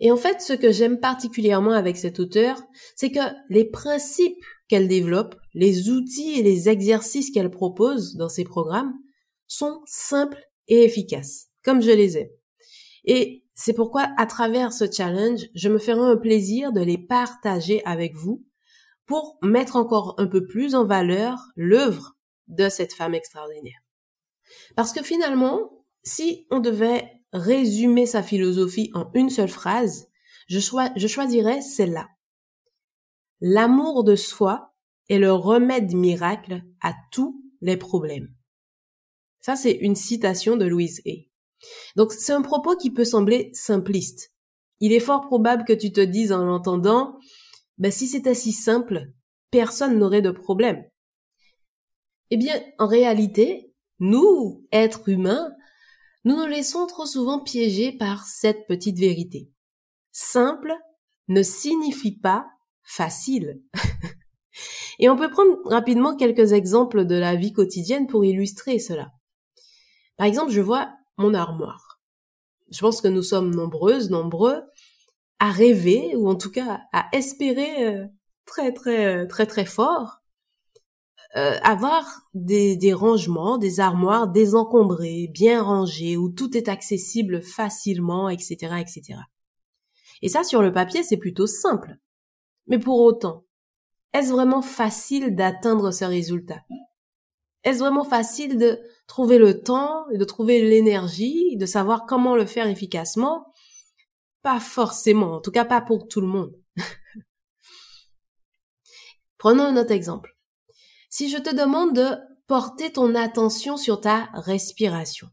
Et 0.00 0.12
en 0.12 0.16
fait, 0.16 0.40
ce 0.40 0.52
que 0.52 0.70
j'aime 0.70 1.00
particulièrement 1.00 1.72
avec 1.72 1.96
cet 1.96 2.20
auteur, 2.20 2.62
c'est 2.96 3.10
que 3.10 3.20
les 3.48 3.64
principes 3.64 4.44
qu'elle 4.68 4.88
développe, 4.88 5.34
les 5.54 5.90
outils 5.90 6.38
et 6.38 6.42
les 6.42 6.68
exercices 6.68 7.30
qu'elle 7.30 7.50
propose 7.50 8.14
dans 8.16 8.28
ses 8.28 8.44
programmes 8.44 8.94
sont 9.46 9.80
simples 9.86 10.40
et 10.68 10.84
efficaces, 10.84 11.48
comme 11.64 11.82
je 11.82 11.90
les 11.90 12.18
ai. 12.18 12.32
Et 13.04 13.44
c'est 13.54 13.74
pourquoi, 13.74 14.08
à 14.16 14.26
travers 14.26 14.72
ce 14.72 14.90
challenge, 14.90 15.46
je 15.54 15.68
me 15.68 15.78
ferai 15.78 16.00
un 16.00 16.16
plaisir 16.16 16.72
de 16.72 16.80
les 16.80 16.98
partager 16.98 17.84
avec 17.84 18.14
vous 18.14 18.44
pour 19.06 19.38
mettre 19.42 19.76
encore 19.76 20.14
un 20.18 20.26
peu 20.26 20.46
plus 20.46 20.74
en 20.74 20.84
valeur 20.84 21.38
l'œuvre 21.56 22.16
de 22.48 22.68
cette 22.68 22.94
femme 22.94 23.14
extraordinaire. 23.14 23.80
Parce 24.76 24.92
que 24.92 25.02
finalement, 25.02 25.84
si 26.02 26.46
on 26.50 26.60
devait 26.60 27.10
résumer 27.32 28.06
sa 28.06 28.22
philosophie 28.22 28.90
en 28.94 29.10
une 29.14 29.30
seule 29.30 29.48
phrase, 29.48 30.08
je, 30.48 30.60
choisirais 30.60 31.60
celle-là. 31.60 32.08
L'amour 33.40 34.04
de 34.04 34.16
soi 34.16 34.74
est 35.08 35.18
le 35.18 35.32
remède 35.32 35.94
miracle 35.94 36.62
à 36.82 36.94
tous 37.10 37.42
les 37.60 37.76
problèmes. 37.76 38.32
Ça, 39.40 39.56
c'est 39.56 39.72
une 39.72 39.96
citation 39.96 40.56
de 40.56 40.64
Louise 40.64 41.02
Hay. 41.04 41.30
Donc, 41.96 42.12
c'est 42.12 42.32
un 42.32 42.42
propos 42.42 42.76
qui 42.76 42.90
peut 42.90 43.04
sembler 43.04 43.50
simpliste. 43.52 44.32
Il 44.80 44.92
est 44.92 45.00
fort 45.00 45.22
probable 45.22 45.64
que 45.64 45.72
tu 45.72 45.92
te 45.92 46.00
dises 46.00 46.32
en 46.32 46.44
l'entendant, 46.44 47.18
ben, 47.78 47.90
si 47.90 48.06
c'était 48.06 48.34
si 48.34 48.52
simple, 48.52 49.12
personne 49.50 49.98
n'aurait 49.98 50.22
de 50.22 50.30
problème. 50.30 50.84
Eh 52.30 52.36
bien, 52.36 52.60
en 52.78 52.86
réalité, 52.86 53.72
nous, 54.00 54.66
êtres 54.72 55.08
humains, 55.08 55.52
nous 56.24 56.36
nous 56.36 56.46
laissons 56.46 56.86
trop 56.86 57.06
souvent 57.06 57.40
piéger 57.40 57.92
par 57.92 58.26
cette 58.26 58.66
petite 58.66 58.98
vérité. 58.98 59.50
Simple 60.10 60.74
ne 61.28 61.42
signifie 61.42 62.18
pas 62.18 62.46
facile. 62.82 63.60
Et 64.98 65.08
on 65.08 65.16
peut 65.16 65.30
prendre 65.30 65.56
rapidement 65.64 66.16
quelques 66.16 66.52
exemples 66.52 67.04
de 67.04 67.16
la 67.16 67.34
vie 67.34 67.52
quotidienne 67.52 68.06
pour 68.06 68.24
illustrer 68.24 68.78
cela. 68.78 69.10
Par 70.16 70.26
exemple, 70.26 70.52
je 70.52 70.60
vois 70.60 70.92
mon 71.16 71.34
armoire. 71.34 72.00
Je 72.70 72.80
pense 72.80 73.00
que 73.00 73.08
nous 73.08 73.22
sommes 73.22 73.54
nombreuses, 73.54 74.10
nombreux 74.10 74.62
à 75.38 75.50
rêver, 75.50 76.14
ou 76.16 76.28
en 76.28 76.34
tout 76.34 76.50
cas 76.50 76.80
à 76.92 77.08
espérer 77.12 77.86
euh, 77.86 78.06
très 78.46 78.72
très 78.72 79.26
très 79.26 79.46
très 79.46 79.64
fort 79.64 80.22
euh, 81.36 81.58
avoir 81.64 82.22
des, 82.34 82.76
des 82.76 82.92
rangements, 82.92 83.58
des 83.58 83.80
armoires 83.80 84.28
désencombrées, 84.28 85.28
bien 85.32 85.64
rangées, 85.64 86.16
où 86.16 86.28
tout 86.28 86.56
est 86.56 86.68
accessible 86.68 87.42
facilement, 87.42 88.28
etc., 88.28 88.76
etc. 88.78 89.18
Et 90.22 90.28
ça, 90.28 90.44
sur 90.44 90.62
le 90.62 90.72
papier, 90.72 91.02
c'est 91.02 91.16
plutôt 91.16 91.48
simple. 91.48 91.98
Mais 92.68 92.78
pour 92.78 93.00
autant, 93.00 93.44
est-ce 94.12 94.30
vraiment 94.30 94.62
facile 94.62 95.34
d'atteindre 95.34 95.90
ce 95.90 96.04
résultat? 96.04 96.60
Est-ce 97.64 97.78
vraiment 97.78 98.04
facile 98.04 98.58
de 98.58 98.80
trouver 99.06 99.38
le 99.38 99.62
temps 99.62 100.06
de 100.12 100.24
trouver 100.24 100.62
l'énergie, 100.62 101.56
de 101.56 101.66
savoir 101.66 102.06
comment 102.06 102.36
le 102.36 102.46
faire 102.46 102.68
efficacement? 102.68 103.52
Pas 104.42 104.60
forcément, 104.60 105.36
en 105.36 105.40
tout 105.40 105.50
cas 105.50 105.64
pas 105.64 105.80
pour 105.80 106.06
tout 106.06 106.20
le 106.20 106.26
monde. 106.26 106.54
Prenons 109.38 109.64
un 109.64 109.76
autre 109.76 109.92
exemple. 109.92 110.36
Si 111.08 111.30
je 111.30 111.38
te 111.38 111.54
demande 111.54 111.94
de 111.94 112.16
porter 112.46 112.92
ton 112.92 113.14
attention 113.14 113.76
sur 113.76 114.00
ta 114.00 114.28
respiration. 114.34 115.28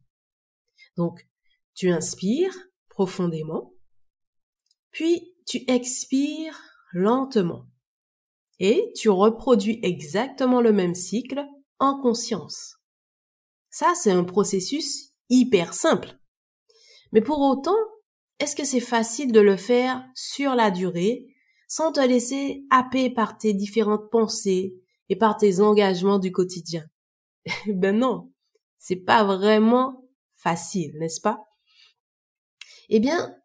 Donc, 0.96 1.28
tu 1.74 1.92
inspires 1.92 2.56
profondément, 2.90 3.74
puis 4.92 5.36
tu 5.46 5.64
expires 5.68 6.62
lentement. 6.94 7.68
Et 8.60 8.92
tu 8.96 9.10
reproduis 9.10 9.80
exactement 9.82 10.62
le 10.62 10.72
même 10.72 10.94
cycle 10.94 11.44
en 11.82 12.00
conscience. 12.00 12.78
Ça, 13.70 13.94
c'est 13.96 14.12
un 14.12 14.24
processus 14.24 15.12
hyper 15.30 15.74
simple. 15.74 16.18
Mais 17.12 17.22
pour 17.22 17.42
autant, 17.42 17.78
est-ce 18.40 18.56
que 18.56 18.64
c'est 18.64 18.80
facile 18.80 19.32
de 19.32 19.42
le 19.42 19.58
faire 19.58 20.06
sur 20.16 20.56
la 20.56 20.72
durée 20.72 21.28
sans 21.68 21.92
te 21.92 22.00
laisser 22.00 22.66
happer 22.70 23.10
par 23.10 23.38
tes 23.38 23.54
différentes 23.54 24.10
pensées, 24.12 24.76
et 25.10 25.16
par 25.18 25.36
tes 25.36 25.60
engagements 25.60 26.20
du 26.20 26.32
quotidien? 26.32 26.86
ben 27.68 27.98
non, 27.98 28.32
c'est 28.78 28.96
pas 28.96 29.24
vraiment 29.26 30.08
facile, 30.36 30.98
n'est-ce 31.00 31.20
pas? 31.20 31.44
Eh 32.90 33.00
bien, 33.00 33.36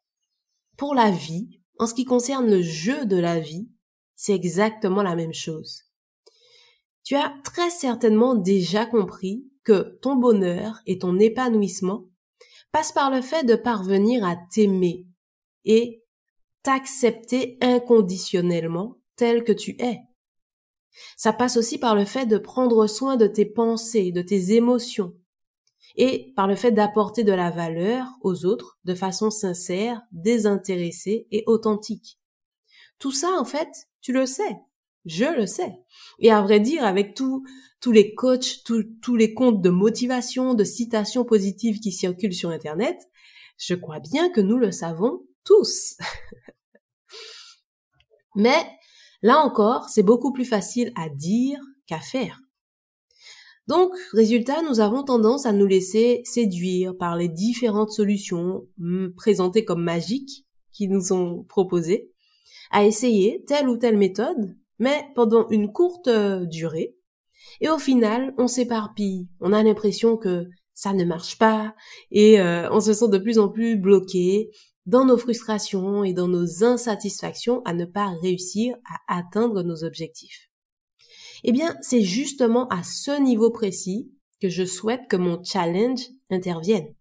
pour 0.76 0.94
la 0.94 1.10
vie, 1.10 1.60
en 1.78 1.86
ce 1.86 1.94
qui 1.94 2.04
concerne 2.04 2.48
le 2.48 2.62
jeu 2.62 3.06
de 3.06 3.16
la 3.16 3.40
vie, 3.40 3.68
c'est 4.14 4.34
exactement 4.34 5.02
la 5.02 5.16
même 5.16 5.32
chose. 5.32 5.85
Tu 7.06 7.14
as 7.14 7.32
très 7.44 7.70
certainement 7.70 8.34
déjà 8.34 8.84
compris 8.84 9.48
que 9.62 9.96
ton 10.02 10.16
bonheur 10.16 10.80
et 10.86 10.98
ton 10.98 11.20
épanouissement 11.20 12.08
passent 12.72 12.90
par 12.90 13.12
le 13.12 13.22
fait 13.22 13.44
de 13.44 13.54
parvenir 13.54 14.24
à 14.24 14.34
t'aimer 14.34 15.06
et 15.64 16.02
t'accepter 16.64 17.58
inconditionnellement 17.60 18.96
tel 19.14 19.44
que 19.44 19.52
tu 19.52 19.80
es. 19.80 20.00
Ça 21.16 21.32
passe 21.32 21.56
aussi 21.56 21.78
par 21.78 21.94
le 21.94 22.04
fait 22.04 22.26
de 22.26 22.38
prendre 22.38 22.88
soin 22.88 23.16
de 23.16 23.28
tes 23.28 23.46
pensées, 23.46 24.10
de 24.10 24.22
tes 24.22 24.54
émotions, 24.54 25.14
et 25.94 26.32
par 26.34 26.48
le 26.48 26.56
fait 26.56 26.72
d'apporter 26.72 27.22
de 27.22 27.32
la 27.32 27.52
valeur 27.52 28.08
aux 28.20 28.46
autres 28.46 28.80
de 28.84 28.96
façon 28.96 29.30
sincère, 29.30 30.02
désintéressée 30.10 31.28
et 31.30 31.44
authentique. 31.46 32.18
Tout 32.98 33.12
ça, 33.12 33.30
en 33.38 33.44
fait, 33.44 33.70
tu 34.00 34.12
le 34.12 34.26
sais. 34.26 34.56
Je 35.06 35.24
le 35.24 35.46
sais. 35.46 35.72
Et 36.18 36.32
à 36.32 36.42
vrai 36.42 36.60
dire, 36.60 36.84
avec 36.84 37.14
tous 37.14 37.44
les 37.86 38.14
coachs, 38.14 38.64
tous 38.64 39.16
les 39.16 39.34
comptes 39.34 39.62
de 39.62 39.70
motivation, 39.70 40.54
de 40.54 40.64
citations 40.64 41.24
positives 41.24 41.78
qui 41.78 41.92
circulent 41.92 42.34
sur 42.34 42.50
Internet, 42.50 42.98
je 43.56 43.74
crois 43.74 44.00
bien 44.00 44.30
que 44.30 44.40
nous 44.40 44.58
le 44.58 44.72
savons 44.72 45.22
tous. 45.44 45.96
Mais 48.34 48.66
là 49.22 49.38
encore, 49.38 49.88
c'est 49.88 50.02
beaucoup 50.02 50.32
plus 50.32 50.44
facile 50.44 50.92
à 50.96 51.08
dire 51.08 51.60
qu'à 51.86 52.00
faire. 52.00 52.40
Donc, 53.68 53.92
résultat, 54.12 54.62
nous 54.62 54.80
avons 54.80 55.02
tendance 55.02 55.46
à 55.46 55.52
nous 55.52 55.66
laisser 55.66 56.22
séduire 56.24 56.96
par 56.96 57.16
les 57.16 57.28
différentes 57.28 57.90
solutions 57.90 58.66
présentées 59.16 59.64
comme 59.64 59.82
magiques 59.82 60.46
qui 60.72 60.88
nous 60.88 61.00
sont 61.00 61.44
proposées, 61.48 62.12
à 62.70 62.84
essayer 62.84 63.44
telle 63.46 63.68
ou 63.68 63.76
telle 63.76 63.96
méthode, 63.96 64.56
mais 64.78 65.06
pendant 65.14 65.48
une 65.48 65.72
courte 65.72 66.08
euh, 66.08 66.44
durée. 66.46 66.96
Et 67.60 67.68
au 67.68 67.78
final, 67.78 68.34
on 68.38 68.48
s'éparpille. 68.48 69.28
On 69.40 69.52
a 69.52 69.62
l'impression 69.62 70.16
que 70.16 70.48
ça 70.74 70.92
ne 70.92 71.04
marche 71.04 71.38
pas 71.38 71.74
et 72.10 72.40
euh, 72.40 72.70
on 72.70 72.80
se 72.80 72.92
sent 72.92 73.08
de 73.08 73.18
plus 73.18 73.38
en 73.38 73.48
plus 73.48 73.76
bloqué 73.76 74.50
dans 74.84 75.04
nos 75.04 75.16
frustrations 75.16 76.04
et 76.04 76.12
dans 76.12 76.28
nos 76.28 76.62
insatisfactions 76.62 77.62
à 77.64 77.72
ne 77.72 77.86
pas 77.86 78.14
réussir 78.22 78.76
à 79.08 79.18
atteindre 79.18 79.62
nos 79.62 79.84
objectifs. 79.84 80.50
Eh 81.44 81.52
bien, 81.52 81.76
c'est 81.80 82.02
justement 82.02 82.68
à 82.68 82.82
ce 82.82 83.18
niveau 83.20 83.50
précis 83.50 84.12
que 84.40 84.48
je 84.48 84.64
souhaite 84.64 85.08
que 85.08 85.16
mon 85.16 85.42
challenge 85.42 86.02
intervienne. 86.30 86.94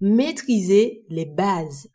Maîtriser 0.00 1.04
les 1.08 1.26
bases. 1.26 1.88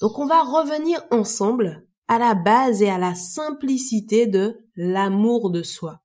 Donc 0.00 0.18
on 0.18 0.26
va 0.26 0.42
revenir 0.42 1.04
ensemble 1.10 1.86
à 2.10 2.18
la 2.18 2.34
base 2.34 2.82
et 2.82 2.90
à 2.90 2.98
la 2.98 3.14
simplicité 3.14 4.26
de 4.26 4.58
l'amour 4.74 5.48
de 5.50 5.62
soi 5.62 6.00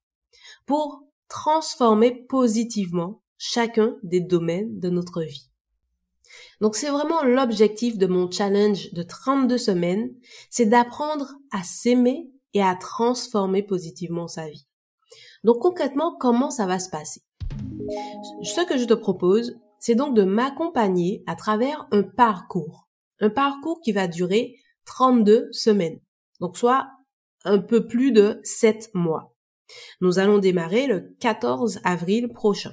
pour 0.64 1.02
transformer 1.28 2.12
positivement 2.28 3.24
chacun 3.38 3.96
des 4.04 4.20
domaines 4.20 4.78
de 4.78 4.88
notre 4.88 5.22
vie. 5.22 5.50
Donc 6.60 6.76
c'est 6.76 6.90
vraiment 6.90 7.24
l'objectif 7.24 7.98
de 7.98 8.06
mon 8.06 8.30
challenge 8.30 8.92
de 8.92 9.02
32 9.02 9.58
semaines, 9.58 10.14
c'est 10.48 10.66
d'apprendre 10.66 11.34
à 11.50 11.64
s'aimer 11.64 12.30
et 12.54 12.62
à 12.62 12.76
transformer 12.76 13.64
positivement 13.64 14.28
sa 14.28 14.48
vie. 14.48 14.68
Donc 15.42 15.58
concrètement, 15.58 16.16
comment 16.20 16.50
ça 16.50 16.66
va 16.66 16.78
se 16.78 16.88
passer? 16.88 17.22
Ce 18.44 18.64
que 18.64 18.78
je 18.78 18.84
te 18.84 18.94
propose, 18.94 19.58
c'est 19.80 19.96
donc 19.96 20.14
de 20.14 20.22
m'accompagner 20.22 21.24
à 21.26 21.34
travers 21.34 21.88
un 21.90 22.04
parcours. 22.04 22.86
Un 23.18 23.30
parcours 23.30 23.80
qui 23.80 23.90
va 23.90 24.06
durer 24.06 24.54
32 24.86 25.48
semaines. 25.52 26.00
Donc 26.40 26.56
soit 26.56 26.88
un 27.44 27.58
peu 27.58 27.86
plus 27.86 28.12
de 28.12 28.40
7 28.42 28.90
mois. 28.94 29.34
Nous 30.00 30.18
allons 30.18 30.38
démarrer 30.38 30.86
le 30.86 31.14
14 31.20 31.80
avril 31.84 32.28
prochain. 32.28 32.72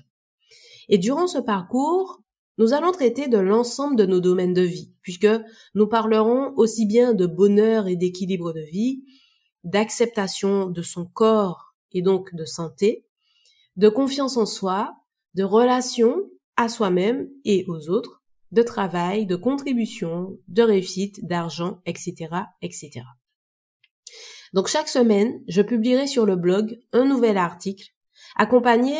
Et 0.89 0.97
durant 0.97 1.27
ce 1.27 1.39
parcours, 1.39 2.21
nous 2.57 2.73
allons 2.73 2.91
traiter 2.91 3.27
de 3.27 3.37
l'ensemble 3.37 3.95
de 3.95 4.05
nos 4.05 4.19
domaines 4.19 4.53
de 4.53 4.61
vie, 4.61 4.93
puisque 5.01 5.27
nous 5.73 5.87
parlerons 5.87 6.53
aussi 6.55 6.85
bien 6.85 7.13
de 7.13 7.25
bonheur 7.25 7.87
et 7.87 7.95
d'équilibre 7.95 8.53
de 8.53 8.61
vie, 8.61 9.03
d'acceptation 9.63 10.67
de 10.67 10.81
son 10.81 11.05
corps 11.05 11.73
et 11.93 12.01
donc 12.01 12.35
de 12.35 12.45
santé, 12.45 13.07
de 13.75 13.89
confiance 13.89 14.37
en 14.37 14.45
soi, 14.45 14.95
de 15.33 15.43
relation 15.43 16.29
à 16.57 16.69
soi-même 16.69 17.29
et 17.43 17.65
aux 17.67 17.89
autres, 17.89 18.22
de 18.53 18.61
travail, 18.61 19.25
de 19.25 19.35
contribution, 19.35 20.37
de 20.47 20.61
réussite, 20.61 21.25
d'argent, 21.25 21.81
etc., 21.85 22.29
etc. 22.61 23.01
Donc 24.53 24.67
chaque 24.67 24.87
semaine, 24.87 25.41
je 25.47 25.63
publierai 25.63 26.05
sur 26.05 26.27
le 26.27 26.35
blog 26.35 26.79
un 26.93 27.05
nouvel 27.05 27.37
article 27.37 27.89
accompagné 28.35 28.95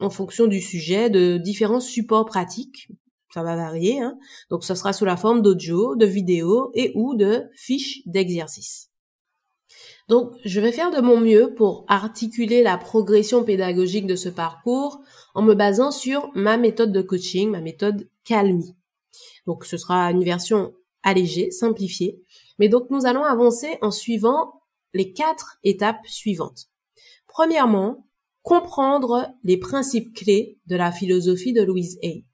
en 0.00 0.08
fonction 0.08 0.46
du 0.46 0.62
sujet 0.62 1.10
de 1.10 1.36
différents 1.36 1.80
supports 1.80 2.24
pratiques. 2.24 2.88
Ça 3.34 3.42
va 3.42 3.54
varier, 3.54 4.00
hein. 4.00 4.16
donc 4.48 4.64
ce 4.64 4.74
sera 4.74 4.94
sous 4.94 5.04
la 5.04 5.18
forme 5.18 5.42
d'audio, 5.42 5.94
de 5.94 6.06
vidéos 6.06 6.70
et 6.74 6.92
ou 6.94 7.14
de 7.14 7.44
fiches 7.54 8.00
d'exercice. 8.06 8.90
Donc, 10.08 10.32
je 10.44 10.60
vais 10.60 10.72
faire 10.72 10.90
de 10.90 11.02
mon 11.02 11.20
mieux 11.20 11.52
pour 11.54 11.84
articuler 11.88 12.62
la 12.62 12.78
progression 12.78 13.44
pédagogique 13.44 14.06
de 14.06 14.16
ce 14.16 14.30
parcours 14.30 15.00
en 15.34 15.42
me 15.42 15.54
basant 15.54 15.90
sur 15.90 16.30
ma 16.34 16.56
méthode 16.56 16.92
de 16.92 17.02
coaching, 17.02 17.50
ma 17.50 17.60
méthode 17.60 18.08
Calmi. 18.24 18.74
Donc, 19.46 19.64
ce 19.64 19.76
sera 19.76 20.10
une 20.10 20.24
version 20.24 20.74
allégée, 21.02 21.50
simplifiée. 21.50 22.22
Mais 22.58 22.68
donc, 22.68 22.90
nous 22.90 23.06
allons 23.06 23.24
avancer 23.24 23.78
en 23.82 23.90
suivant 23.90 24.62
les 24.94 25.12
quatre 25.12 25.58
étapes 25.62 26.06
suivantes. 26.06 26.66
Premièrement, 27.26 28.08
comprendre 28.42 29.28
les 29.42 29.56
principes 29.56 30.14
clés 30.14 30.58
de 30.66 30.76
la 30.76 30.92
philosophie 30.92 31.52
de 31.52 31.62
Louise 31.62 31.98
Hay. 32.02 32.24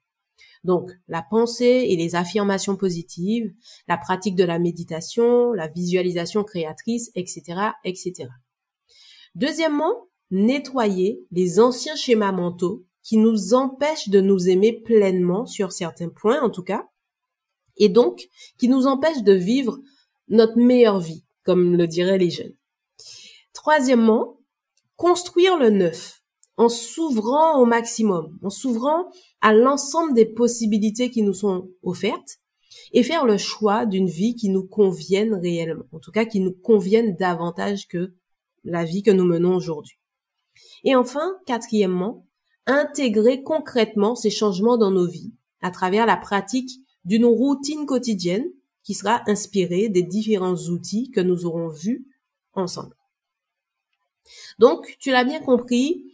Donc, 0.63 0.91
la 1.07 1.21
pensée 1.21 1.87
et 1.89 1.95
les 1.95 2.15
affirmations 2.15 2.77
positives, 2.77 3.51
la 3.87 3.97
pratique 3.97 4.35
de 4.35 4.45
la 4.45 4.59
méditation, 4.59 5.51
la 5.51 5.67
visualisation 5.67 6.43
créatrice, 6.43 7.11
etc., 7.15 7.71
etc. 7.83 8.29
Deuxièmement, 9.35 10.07
nettoyer 10.31 11.25
les 11.31 11.59
anciens 11.59 11.95
schémas 11.95 12.31
mentaux 12.31 12.85
qui 13.03 13.17
nous 13.17 13.53
empêchent 13.53 14.09
de 14.09 14.21
nous 14.21 14.49
aimer 14.49 14.73
pleinement 14.73 15.45
sur 15.45 15.71
certains 15.71 16.09
points, 16.09 16.41
en 16.41 16.49
tout 16.49 16.63
cas, 16.63 16.87
et 17.77 17.89
donc 17.89 18.27
qui 18.57 18.67
nous 18.69 18.87
empêchent 18.87 19.23
de 19.23 19.33
vivre 19.33 19.79
notre 20.29 20.57
meilleure 20.57 20.99
vie, 20.99 21.25
comme 21.43 21.75
le 21.75 21.87
diraient 21.87 22.17
les 22.17 22.29
jeunes. 22.29 22.55
Troisièmement, 23.53 24.39
construire 24.95 25.57
le 25.57 25.69
neuf 25.69 26.21
en 26.57 26.69
s'ouvrant 26.69 27.59
au 27.59 27.65
maximum, 27.65 28.37
en 28.43 28.49
s'ouvrant 28.49 29.09
à 29.41 29.53
l'ensemble 29.53 30.13
des 30.13 30.25
possibilités 30.25 31.09
qui 31.09 31.23
nous 31.23 31.33
sont 31.33 31.69
offertes 31.81 32.39
et 32.91 33.03
faire 33.03 33.25
le 33.25 33.37
choix 33.37 33.85
d'une 33.85 34.07
vie 34.07 34.35
qui 34.35 34.49
nous 34.49 34.65
convienne 34.65 35.33
réellement, 35.33 35.85
en 35.91 35.99
tout 35.99 36.11
cas 36.11 36.25
qui 36.25 36.39
nous 36.39 36.53
convienne 36.53 37.15
davantage 37.15 37.87
que 37.87 38.13
la 38.63 38.85
vie 38.85 39.03
que 39.03 39.11
nous 39.11 39.25
menons 39.25 39.55
aujourd'hui. 39.55 39.97
Et 40.83 40.95
enfin, 40.95 41.37
quatrièmement, 41.45 42.25
intégrer 42.65 43.43
concrètement 43.43 44.15
ces 44.15 44.29
changements 44.29 44.77
dans 44.77 44.91
nos 44.91 45.07
vies 45.07 45.33
à 45.61 45.71
travers 45.71 46.05
la 46.05 46.17
pratique 46.17 46.79
d'une 47.05 47.25
routine 47.25 47.85
quotidienne 47.85 48.45
qui 48.83 48.93
sera 48.93 49.21
inspirée 49.27 49.89
des 49.89 50.03
différents 50.03 50.55
outils 50.55 51.09
que 51.11 51.21
nous 51.21 51.45
aurons 51.45 51.69
vus 51.69 52.05
ensemble. 52.53 52.95
Donc, 54.59 54.95
tu 54.99 55.11
l'as 55.11 55.23
bien 55.23 55.41
compris, 55.41 56.05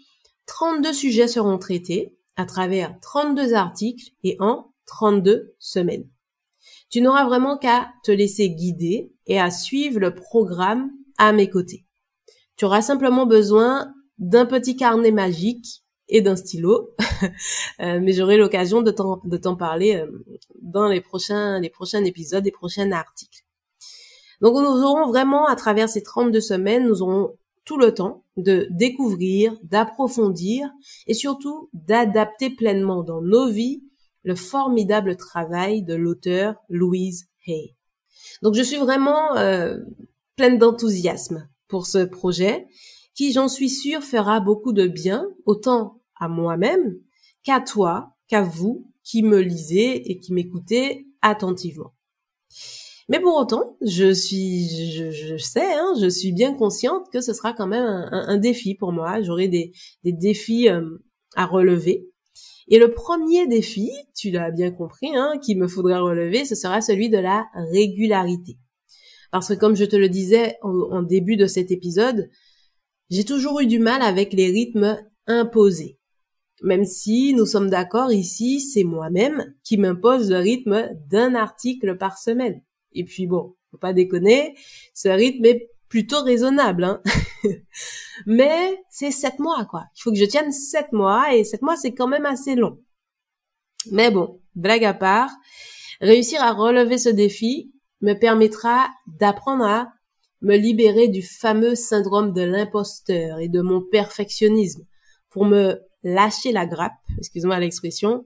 32 0.46 0.94
sujets 0.94 1.28
seront 1.28 1.58
traités 1.58 2.16
à 2.36 2.46
travers 2.46 3.00
32 3.02 3.54
articles 3.54 4.12
et 4.24 4.38
en 4.40 4.72
32 4.86 5.54
semaines. 5.60 6.08
Tu 6.90 7.02
n'auras 7.02 7.26
vraiment 7.26 7.58
qu'à 7.58 7.92
te 8.04 8.12
laisser 8.12 8.50
guider 8.50 9.12
et 9.28 9.40
à 9.40 9.52
suivre 9.52 10.00
le 10.00 10.16
programme 10.16 10.92
à 11.18 11.32
mes 11.34 11.50
côtés. 11.50 11.86
Tu 12.56 12.66
auras 12.66 12.82
simplement 12.82 13.26
besoin 13.26 13.94
d'un 14.18 14.46
petit 14.46 14.76
carnet 14.76 15.12
magique 15.12 15.84
et 16.10 16.22
d'un 16.22 16.36
stylo, 16.36 16.96
euh, 17.82 18.00
mais 18.02 18.12
j'aurai 18.12 18.38
l'occasion 18.38 18.82
de 18.82 18.92
t'en 18.92 19.56
parler 19.56 19.96
euh, 19.96 20.08
dans 20.62 20.88
les 20.88 21.02
prochains, 21.02 21.60
les 21.60 21.70
prochains 21.70 22.04
épisodes, 22.04 22.44
les 22.44 22.52
prochains 22.52 22.92
articles. 22.92 23.46
Donc 24.42 24.56
nous 24.56 24.84
aurons 24.84 25.08
vraiment, 25.08 25.48
à 25.48 25.56
travers 25.56 25.90
ces 25.90 26.02
32 26.02 26.42
semaines, 26.42 26.88
nous 26.88 27.02
aurons 27.02 27.36
tout 27.66 27.78
le 27.78 27.94
temps 27.94 28.24
de 28.38 28.68
découvrir, 28.72 29.56
d'approfondir 29.64 30.70
et 31.08 31.14
surtout 31.14 31.70
d'adapter 31.74 32.50
pleinement 32.50 33.04
dans 33.04 33.22
nos 33.22 33.48
vies 33.48 33.84
le 34.24 34.36
formidable 34.36 35.16
travail 35.18 35.84
de 35.84 35.94
l'auteur 35.94 36.56
Louise 36.70 37.28
Hay. 37.48 37.76
Donc 38.42 38.56
je 38.56 38.64
suis 38.64 38.78
vraiment 38.78 39.36
euh, 39.38 39.78
pleine 40.36 40.58
d'enthousiasme 40.58 41.48
pour 41.68 41.86
ce 41.86 42.04
projet 42.06 42.68
qui, 43.14 43.34
j'en 43.34 43.50
suis 43.50 43.70
sûre, 43.70 44.02
fera 44.02 44.40
beaucoup 44.40 44.72
de 44.72 44.88
bien, 44.88 45.28
autant 45.46 45.99
à 46.20 46.28
moi-même 46.28 47.00
qu'à 47.44 47.60
toi, 47.60 48.16
qu'à 48.28 48.42
vous 48.42 48.92
qui 49.04 49.24
me 49.24 49.40
lisez 49.40 50.12
et 50.12 50.20
qui 50.20 50.34
m'écoutez 50.34 51.08
attentivement. 51.22 51.94
Mais 53.10 53.20
pour 53.20 53.36
autant, 53.36 53.76
je 53.82 54.14
suis, 54.14 54.70
je, 54.70 55.38
sais, 55.38 55.74
hein, 55.74 55.94
je 56.00 56.08
suis 56.08 56.32
bien 56.32 56.54
consciente 56.54 57.10
que 57.12 57.22
ce 57.22 57.34
sera 57.34 57.54
quand 57.54 57.66
même 57.66 58.08
un, 58.12 58.38
défi 58.38 58.76
pour 58.76 58.92
moi. 58.92 59.20
J'aurai 59.24 59.48
des, 59.48 59.72
défis 60.04 60.70
euh, 60.70 60.82
à 61.36 61.48
relever. 61.48 62.08
Et 62.68 62.78
le 62.78 62.92
premier 62.92 63.48
défi, 63.48 63.90
tu 64.16 64.30
l'as 64.30 64.52
bien 64.52 64.70
compris, 64.70 65.10
hein, 65.16 65.40
qu'il 65.42 65.58
me 65.58 65.68
faudra 65.68 66.02
relever, 66.02 66.46
ce 66.46 66.54
sera 66.54 66.82
celui 66.82 67.10
de 67.10 67.18
la 67.18 67.48
régularité. 67.74 68.60
Parce 69.32 69.48
que 69.48 69.54
comme 69.56 69.76
je 69.76 69.86
te 69.86 69.96
le 69.96 70.08
disais 70.08 70.58
en 70.62 71.02
début 71.02 71.36
de 71.36 71.48
cet 71.48 71.72
épisode, 71.72 72.30
j'ai 73.10 73.26
toujours 73.26 73.60
eu 73.60 73.66
du 73.66 73.80
mal 73.80 74.04
avec 74.04 74.34
les 74.34 74.52
rythmes 74.52 75.00
imposés. 75.26 75.99
Même 76.62 76.86
si 76.86 77.34
nous 77.34 77.46
sommes 77.46 77.70
d'accord 77.70 78.12
ici, 78.12 78.60
c'est 78.60 78.84
moi-même 78.84 79.54
qui 79.64 79.78
m'impose 79.78 80.30
le 80.30 80.38
rythme 80.38 80.90
d'un 81.10 81.36
article 81.36 81.98
par 81.98 82.18
semaine. 82.18 82.62
Et 82.92 83.04
puis 83.04 83.28
bon, 83.28 83.56
Faut 83.72 83.78
pas 83.78 83.94
déconner, 83.94 84.56
ce 84.94 85.10
rythme 85.10 85.46
est 85.46 85.70
plutôt 85.88 86.22
raisonnable. 86.22 86.84
Hein 86.84 87.02
Mais 88.26 88.80
c'est 88.90 89.12
sept 89.12 89.40
mois, 89.40 89.66
quoi. 89.66 89.86
Il 89.96 90.02
faut 90.02 90.12
que 90.12 90.18
je 90.18 90.26
tienne 90.26 90.52
sept 90.52 90.92
mois, 90.92 91.34
et 91.36 91.44
sept 91.44 91.62
mois, 91.62 91.78
c'est 91.78 91.94
quand 91.94 92.08
même 92.08 92.26
assez 92.26 92.56
long. 92.56 92.80
Mais 93.92 94.12
bon, 94.12 94.42
blague 94.56 94.86
à 94.86 94.94
part, 94.94 95.32
réussir 96.02 96.42
à 96.42 96.52
relever 96.52 96.98
ce 96.98 97.10
défi 97.10 97.72
me 98.02 98.14
permettra 98.14 98.90
d'apprendre 99.08 99.66
à 99.66 99.94
me 100.42 100.56
libérer 100.56 101.08
du 101.08 101.22
fameux 101.22 101.76
syndrome 101.76 102.34
de 102.34 102.42
l'imposteur 102.42 103.40
et 103.40 103.50
de 103.50 103.62
mon 103.62 103.82
perfectionnisme 103.82 104.86
pour 105.30 105.46
me 105.46 105.82
lâcher 106.04 106.52
la 106.52 106.66
grappe, 106.66 106.94
excuse-moi 107.18 107.60
l'expression, 107.60 108.26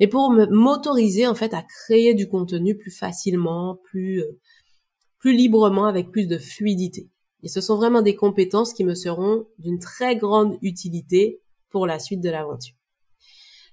et 0.00 0.06
pour 0.06 0.30
m'autoriser 0.30 1.26
en 1.26 1.34
fait 1.34 1.54
à 1.54 1.62
créer 1.62 2.14
du 2.14 2.28
contenu 2.28 2.76
plus 2.76 2.90
facilement, 2.90 3.80
plus 3.84 4.20
euh, 4.20 4.38
plus 5.18 5.36
librement 5.36 5.86
avec 5.86 6.10
plus 6.10 6.26
de 6.26 6.38
fluidité. 6.38 7.10
Et 7.42 7.48
ce 7.48 7.60
sont 7.60 7.76
vraiment 7.76 8.02
des 8.02 8.16
compétences 8.16 8.72
qui 8.72 8.84
me 8.84 8.94
seront 8.94 9.46
d'une 9.58 9.78
très 9.78 10.16
grande 10.16 10.56
utilité 10.62 11.40
pour 11.70 11.86
la 11.86 11.98
suite 11.98 12.20
de 12.20 12.30
l'aventure. 12.30 12.74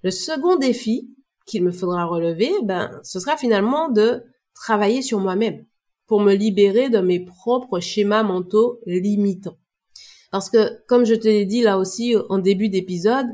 Le 0.04 0.12
second 0.12 0.56
défi 0.56 1.10
qu'il 1.46 1.64
me 1.64 1.72
faudra 1.72 2.06
relever, 2.06 2.52
ben, 2.64 3.00
ce 3.04 3.20
sera 3.20 3.38
finalement 3.38 3.90
de 3.90 4.24
travailler 4.54 5.02
sur 5.02 5.20
moi-même 5.20 5.66
pour 6.08 6.22
me 6.22 6.34
libérer 6.34 6.90
de 6.90 7.00
mes 7.00 7.20
propres 7.20 7.80
schémas 7.80 8.24
mentaux 8.24 8.80
limitants. 8.86 9.58
Parce 10.36 10.50
que, 10.50 10.84
comme 10.88 11.06
je 11.06 11.16
te 11.16 11.30
l'ai 11.30 11.46
dit 11.46 11.62
là 11.62 11.78
aussi 11.78 12.14
en 12.28 12.40
début 12.40 12.68
d'épisode, 12.68 13.28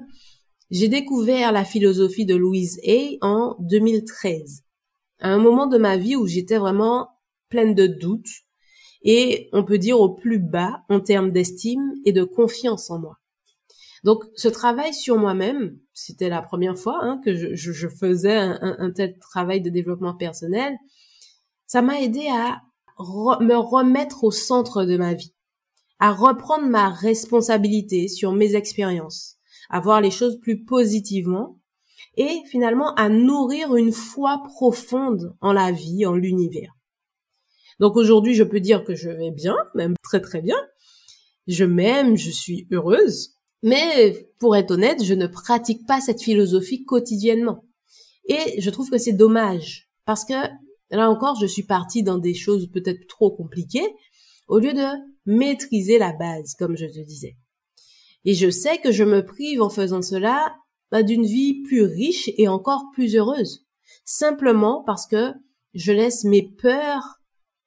j'ai 0.69 0.87
découvert 0.87 1.51
la 1.51 1.65
philosophie 1.65 2.27
de 2.27 2.35
Louise 2.35 2.79
Hay 2.83 3.17
en 3.21 3.55
2013. 3.59 4.61
À 5.17 5.29
un 5.29 5.39
moment 5.39 5.65
de 5.65 5.79
ma 5.79 5.97
vie 5.97 6.15
où 6.15 6.27
j'étais 6.27 6.59
vraiment 6.59 7.09
pleine 7.49 7.73
de 7.73 7.87
doutes 7.87 8.29
et 9.01 9.49
on 9.51 9.63
peut 9.63 9.79
dire 9.79 9.99
au 9.99 10.13
plus 10.13 10.37
bas 10.37 10.83
en 10.89 10.99
termes 10.99 11.31
d'estime 11.31 11.91
et 12.05 12.11
de 12.11 12.23
confiance 12.23 12.91
en 12.91 12.99
moi. 12.99 13.17
Donc 14.03 14.23
ce 14.35 14.47
travail 14.47 14.93
sur 14.93 15.17
moi-même, 15.17 15.79
c'était 15.93 16.29
la 16.29 16.43
première 16.43 16.77
fois 16.77 16.99
hein, 17.01 17.19
que 17.25 17.33
je, 17.33 17.87
faisais 17.87 18.37
un, 18.37 18.91
tel 18.91 19.17
travail 19.17 19.61
de 19.61 19.71
développement 19.71 20.13
personnel, 20.13 20.77
ça 21.65 21.81
m'a 21.81 21.99
aidé 21.99 22.27
à 22.27 22.61
me 22.99 23.55
remettre 23.55 24.23
au 24.23 24.29
centre 24.29 24.85
de 24.85 24.97
ma 24.97 25.15
vie, 25.15 25.33
à 26.01 26.11
reprendre 26.11 26.67
ma 26.67 26.89
responsabilité 26.89 28.07
sur 28.07 28.33
mes 28.33 28.55
expériences, 28.55 29.37
à 29.69 29.79
voir 29.79 30.01
les 30.01 30.09
choses 30.09 30.39
plus 30.41 30.65
positivement 30.65 31.59
et 32.17 32.41
finalement 32.49 32.95
à 32.95 33.07
nourrir 33.07 33.75
une 33.75 33.91
foi 33.91 34.41
profonde 34.43 35.37
en 35.41 35.53
la 35.53 35.71
vie, 35.71 36.07
en 36.07 36.15
l'univers. 36.15 36.73
Donc 37.79 37.95
aujourd'hui, 37.95 38.33
je 38.33 38.43
peux 38.43 38.59
dire 38.59 38.83
que 38.83 38.95
je 38.95 39.11
vais 39.11 39.29
bien, 39.29 39.55
même 39.75 39.93
très 40.01 40.19
très 40.19 40.41
bien. 40.41 40.57
Je 41.45 41.65
m'aime, 41.65 42.17
je 42.17 42.31
suis 42.31 42.67
heureuse. 42.71 43.35
Mais 43.61 44.27
pour 44.39 44.55
être 44.55 44.71
honnête, 44.71 45.03
je 45.03 45.13
ne 45.13 45.27
pratique 45.27 45.85
pas 45.85 46.01
cette 46.01 46.21
philosophie 46.21 46.83
quotidiennement. 46.83 47.63
Et 48.25 48.59
je 48.59 48.69
trouve 48.71 48.89
que 48.89 48.97
c'est 48.97 49.13
dommage 49.13 49.87
parce 50.05 50.25
que 50.25 50.33
là 50.89 51.11
encore, 51.11 51.37
je 51.39 51.45
suis 51.45 51.63
partie 51.63 52.01
dans 52.01 52.17
des 52.17 52.33
choses 52.33 52.71
peut-être 52.71 53.07
trop 53.07 53.29
compliquées 53.29 53.87
au 54.47 54.57
lieu 54.57 54.73
de 54.73 55.10
maîtriser 55.25 55.97
la 55.97 56.13
base, 56.13 56.55
comme 56.55 56.77
je 56.77 56.85
te 56.85 56.99
disais. 56.99 57.37
Et 58.25 58.33
je 58.33 58.49
sais 58.49 58.77
que 58.79 58.91
je 58.91 59.03
me 59.03 59.25
prive 59.25 59.61
en 59.61 59.69
faisant 59.69 60.01
cela 60.01 60.55
bah, 60.91 61.03
d'une 61.03 61.25
vie 61.25 61.61
plus 61.63 61.83
riche 61.83 62.29
et 62.37 62.47
encore 62.47 62.85
plus 62.93 63.15
heureuse. 63.15 63.65
Simplement 64.05 64.83
parce 64.83 65.07
que 65.07 65.33
je 65.73 65.91
laisse 65.91 66.23
mes 66.23 66.43
peurs 66.43 67.21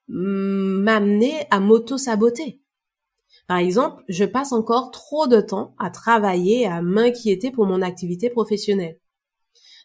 m'amener 0.09 1.47
à 1.51 1.61
m'auto-saboter. 1.61 2.61
Par 3.47 3.59
exemple, 3.59 4.03
je 4.09 4.25
passe 4.25 4.53
encore 4.53 4.91
trop 4.91 5.27
de 5.27 5.41
temps 5.41 5.75
à 5.79 5.91
travailler, 5.91 6.67
à 6.67 6.83
m'inquiéter 6.83 7.51
pour 7.51 7.67
mon 7.67 7.83
activité 7.83 8.31
professionnelle. 8.31 8.99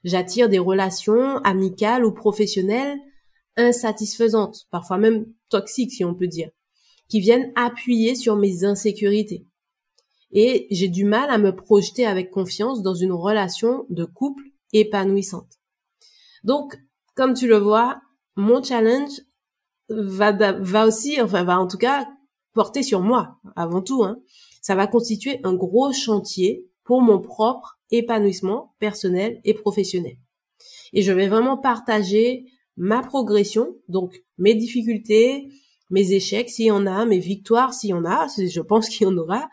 J'attire 0.04 0.48
des 0.48 0.60
relations 0.60 1.38
amicales 1.40 2.06
ou 2.06 2.14
professionnelles 2.14 2.98
insatisfaisantes, 3.58 4.68
parfois 4.72 4.98
même 4.98 5.26
toxiques 5.50 5.92
si 5.92 6.06
on 6.06 6.16
peut 6.16 6.28
dire, 6.28 6.50
qui 7.10 7.20
viennent 7.20 7.52
appuyer 7.56 8.16
sur 8.16 8.36
mes 8.36 8.64
insécurités. 8.64 9.46
Et 10.32 10.68
j'ai 10.70 10.88
du 10.88 11.06
mal 11.06 11.30
à 11.30 11.38
me 11.38 11.56
projeter 11.56 12.06
avec 12.06 12.30
confiance 12.30 12.82
dans 12.84 12.94
une 12.94 13.12
relation 13.12 13.86
de 13.90 14.06
couple 14.06 14.44
épanouissante. 14.74 15.60
Donc, 16.44 16.78
comme 17.16 17.34
tu 17.34 17.48
le 17.48 17.58
vois, 17.58 18.00
mon 18.36 18.64
challenge 18.64 19.22
va, 19.90 20.86
aussi, 20.86 21.20
enfin 21.20 21.44
va 21.44 21.60
en 21.60 21.68
tout 21.68 21.78
cas 21.78 22.08
porter 22.54 22.84
sur 22.84 23.02
moi 23.02 23.40
avant 23.56 23.82
tout. 23.82 24.04
Hein. 24.04 24.22
Ça 24.62 24.76
va 24.76 24.88
constituer 24.88 25.40
un 25.44 25.56
gros 25.56 25.92
chantier 25.92 26.68
pour 26.84 27.02
mon 27.02 27.20
propre 27.20 27.80
épanouissement 27.92 28.76
personnel 28.80 29.42
et 29.44 29.54
professionnel. 29.54 30.18
Et 30.94 31.02
je 31.02 31.12
vais 31.12 31.28
vraiment 31.28 31.58
partager 31.58 32.46
ma 32.78 33.02
progression, 33.02 33.76
donc 33.88 34.24
mes 34.38 34.56
difficultés, 34.56 35.50
mes 35.90 36.14
échecs 36.14 36.50
s'il 36.50 36.66
y 36.66 36.72
en 36.72 36.86
a, 36.86 37.06
mes 37.06 37.20
victoires 37.20 37.74
s'il 37.74 37.92
y 37.92 37.94
en 37.94 38.06
a, 38.06 38.28
je 38.38 38.62
pense 38.62 38.90
qu'il 38.90 39.08
y 39.08 39.10
en 39.10 39.18
aura. 39.18 39.50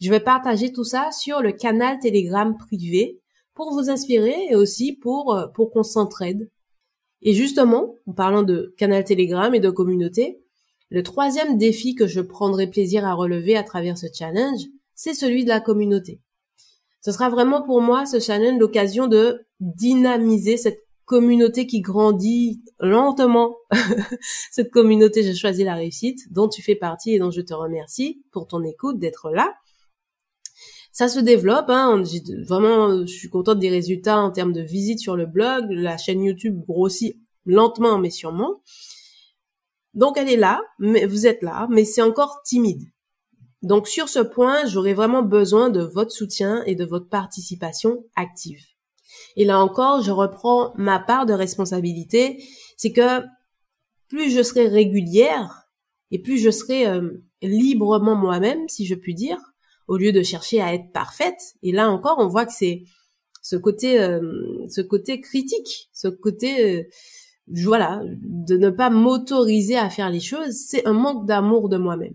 Je 0.00 0.10
vais 0.10 0.20
partager 0.20 0.72
tout 0.72 0.84
ça 0.84 1.10
sur 1.12 1.40
le 1.42 1.52
canal 1.52 1.98
Telegram 1.98 2.56
privé 2.56 3.20
pour 3.54 3.72
vous 3.72 3.90
inspirer 3.90 4.46
et 4.50 4.54
aussi 4.54 4.92
pour, 4.92 5.34
euh, 5.34 5.46
pour 5.48 5.70
qu'on 5.70 5.82
s'entraide 5.82 6.48
et 7.22 7.32
justement, 7.32 7.96
en 8.06 8.12
parlant 8.12 8.42
de 8.42 8.74
canal 8.76 9.04
Telegram 9.04 9.54
et 9.54 9.60
de 9.60 9.70
communauté, 9.70 10.40
le 10.90 11.02
troisième 11.02 11.58
défi 11.58 11.94
que 11.94 12.06
je 12.06 12.20
prendrai 12.20 12.68
plaisir 12.68 13.04
à 13.04 13.14
relever 13.14 13.56
à 13.56 13.62
travers 13.62 13.98
ce 13.98 14.06
challenge, 14.12 14.62
c'est 14.94 15.14
celui 15.14 15.44
de 15.44 15.48
la 15.48 15.60
communauté. 15.60 16.20
Ce 17.00 17.12
sera 17.12 17.28
vraiment 17.28 17.62
pour 17.62 17.80
moi 17.80 18.06
ce 18.06 18.20
challenge 18.20 18.58
l'occasion 18.58 19.06
de 19.06 19.44
dynamiser 19.60 20.56
cette 20.56 20.86
communauté 21.08 21.66
qui 21.66 21.80
grandit 21.80 22.62
lentement. 22.78 23.56
cette 24.52 24.70
communauté, 24.70 25.22
j'ai 25.24 25.34
choisi 25.34 25.64
la 25.64 25.74
réussite, 25.74 26.32
dont 26.32 26.48
tu 26.48 26.62
fais 26.62 26.76
partie 26.76 27.14
et 27.14 27.18
dont 27.18 27.30
je 27.30 27.40
te 27.40 27.54
remercie 27.54 28.22
pour 28.30 28.46
ton 28.46 28.62
écoute, 28.62 28.98
d'être 28.98 29.30
là 29.30 29.54
ça 30.98 31.06
se 31.06 31.20
développe. 31.20 31.70
Hein, 31.70 32.02
vraiment, 32.44 33.06
je 33.06 33.12
suis 33.12 33.28
contente 33.28 33.60
des 33.60 33.68
résultats 33.68 34.18
en 34.18 34.32
termes 34.32 34.52
de 34.52 34.62
visites 34.62 34.98
sur 34.98 35.14
le 35.14 35.26
blog. 35.26 35.66
La 35.70 35.96
chaîne 35.96 36.24
YouTube 36.24 36.60
grossit 36.66 37.16
lentement 37.46 37.98
mais 37.98 38.10
sûrement. 38.10 38.62
Donc 39.94 40.18
elle 40.18 40.28
est 40.28 40.36
là, 40.36 40.60
mais 40.80 41.06
vous 41.06 41.28
êtes 41.28 41.42
là, 41.42 41.68
mais 41.70 41.84
c'est 41.84 42.02
encore 42.02 42.42
timide. 42.44 42.82
Donc 43.62 43.86
sur 43.86 44.08
ce 44.08 44.18
point, 44.18 44.66
j'aurais 44.66 44.94
vraiment 44.94 45.22
besoin 45.22 45.70
de 45.70 45.82
votre 45.82 46.10
soutien 46.10 46.64
et 46.64 46.74
de 46.74 46.84
votre 46.84 47.08
participation 47.08 48.04
active. 48.16 48.64
Et 49.36 49.44
là 49.44 49.58
encore, 49.58 50.02
je 50.02 50.10
reprends 50.10 50.72
ma 50.76 50.98
part 50.98 51.26
de 51.26 51.32
responsabilité, 51.32 52.42
c'est 52.76 52.92
que 52.92 53.22
plus 54.08 54.30
je 54.30 54.42
serai 54.42 54.68
régulière 54.68 55.68
et 56.10 56.18
plus 56.18 56.38
je 56.38 56.50
serai 56.50 56.86
euh, 56.86 57.22
librement 57.42 58.16
moi-même, 58.16 58.68
si 58.68 58.86
je 58.86 58.94
puis 58.94 59.14
dire, 59.14 59.38
au 59.86 59.96
lieu 59.96 60.12
de 60.12 60.22
chercher 60.22 60.60
à 60.60 60.74
être 60.74 60.92
parfaite. 60.92 61.54
Et 61.62 61.72
là 61.72 61.90
encore, 61.90 62.16
on 62.18 62.28
voit 62.28 62.46
que 62.46 62.52
c'est 62.52 62.82
ce 63.42 63.56
côté, 63.56 64.00
euh, 64.00 64.20
ce 64.68 64.80
côté 64.80 65.20
critique, 65.20 65.88
ce 65.92 66.08
côté, 66.08 66.78
euh, 66.78 66.82
voilà, 67.64 68.02
de 68.20 68.56
ne 68.56 68.70
pas 68.70 68.90
m'autoriser 68.90 69.76
à 69.76 69.88
faire 69.88 70.10
les 70.10 70.20
choses, 70.20 70.52
c'est 70.52 70.86
un 70.86 70.92
manque 70.92 71.26
d'amour 71.26 71.68
de 71.68 71.78
moi-même. 71.78 72.14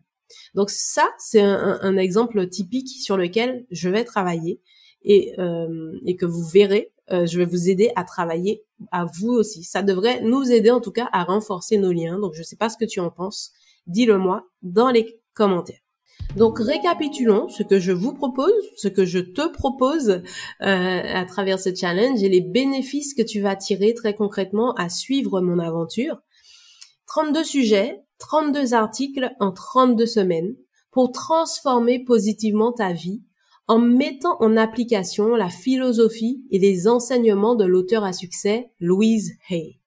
Donc 0.54 0.70
ça, 0.70 1.08
c'est 1.18 1.42
un, 1.42 1.98
exemple 1.98 2.48
typique 2.48 2.90
sur 2.90 3.18
lequel 3.18 3.66
je 3.72 3.90
vais 3.90 4.04
travailler 4.04 4.62
et, 5.04 5.34
euh, 5.40 5.92
et 6.06 6.16
que 6.16 6.26
vous 6.26 6.44
verrez, 6.44 6.93
je 7.10 7.38
vais 7.38 7.46
vous 7.46 7.70
aider 7.70 7.92
à 7.96 8.04
travailler 8.04 8.64
à 8.92 9.06
vous 9.06 9.30
aussi. 9.30 9.64
Ça 9.64 9.82
devrait 9.82 10.22
nous 10.22 10.52
aider 10.52 10.72
en 10.72 10.80
tout 10.80 10.92
cas 10.92 11.10
à 11.12 11.24
renforcer 11.24 11.78
nos 11.78 11.92
liens. 11.92 12.20
Donc 12.20 12.34
je 12.34 12.40
ne 12.40 12.46
sais 12.46 12.56
pas 12.56 12.70
ce 12.70 12.78
que 12.78 12.86
tu 12.86 13.00
en 13.00 13.10
penses. 13.10 13.52
Dis-le 13.88 14.18
moi 14.18 14.46
dans 14.62 14.90
les 14.90 15.20
commentaires. 15.34 15.84
Donc 16.36 16.58
récapitulons 16.60 17.48
ce 17.50 17.62
que 17.64 17.80
je 17.80 17.92
vous 17.92 18.14
propose, 18.14 18.54
ce 18.76 18.88
que 18.88 19.06
je 19.06 19.20
te 19.20 19.48
propose 19.48 20.10
euh, 20.10 20.22
à 20.62 21.26
travers 21.26 21.60
ce 21.60 21.74
challenge 21.74 22.24
et 22.24 22.30
les 22.30 22.42
bénéfices 22.42 23.14
que 23.14 23.22
tu 23.22 23.40
vas 23.42 23.56
tirer 23.56 23.94
très 23.94 24.16
concrètement 24.16 24.74
à 24.74 24.90
suivre 24.90 25.42
mon 25.42 25.60
aventure. 25.60 26.18
32 27.08 27.44
sujets, 27.44 28.02
32 28.18 28.74
articles 28.74 29.32
en 29.40 29.52
32 29.52 30.06
semaines 30.06 30.56
pour 30.92 31.12
transformer 31.12 32.04
positivement 32.04 32.72
ta 32.72 32.94
vie 32.94 33.22
en 33.68 33.80
mettant 33.80 34.38
en 34.40 34.58
application 34.58 35.36
la 35.36 35.50
philosophie 35.50 36.44
et 36.52 36.60
les 36.60 36.88
enseignements 36.88 37.56
de 37.56 37.66
l'auteur 37.66 38.04
à 38.04 38.14
succès 38.14 38.72
Louise 38.80 39.34
Hay. 39.50 39.80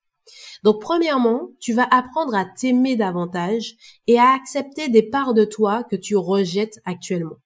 Donc 0.65 0.81
premièrement, 0.81 1.51
tu 1.61 1.73
vas 1.73 1.87
apprendre 1.91 2.35
à 2.35 2.45
t'aimer 2.45 2.97
davantage 2.97 3.77
et 4.07 4.19
à 4.19 4.33
accepter 4.33 4.89
des 4.89 5.03
parts 5.03 5.35
de 5.35 5.45
toi 5.45 5.85
que 5.85 5.97
tu 5.97 6.17
rejettes 6.17 6.81
actuellement. 6.85 7.37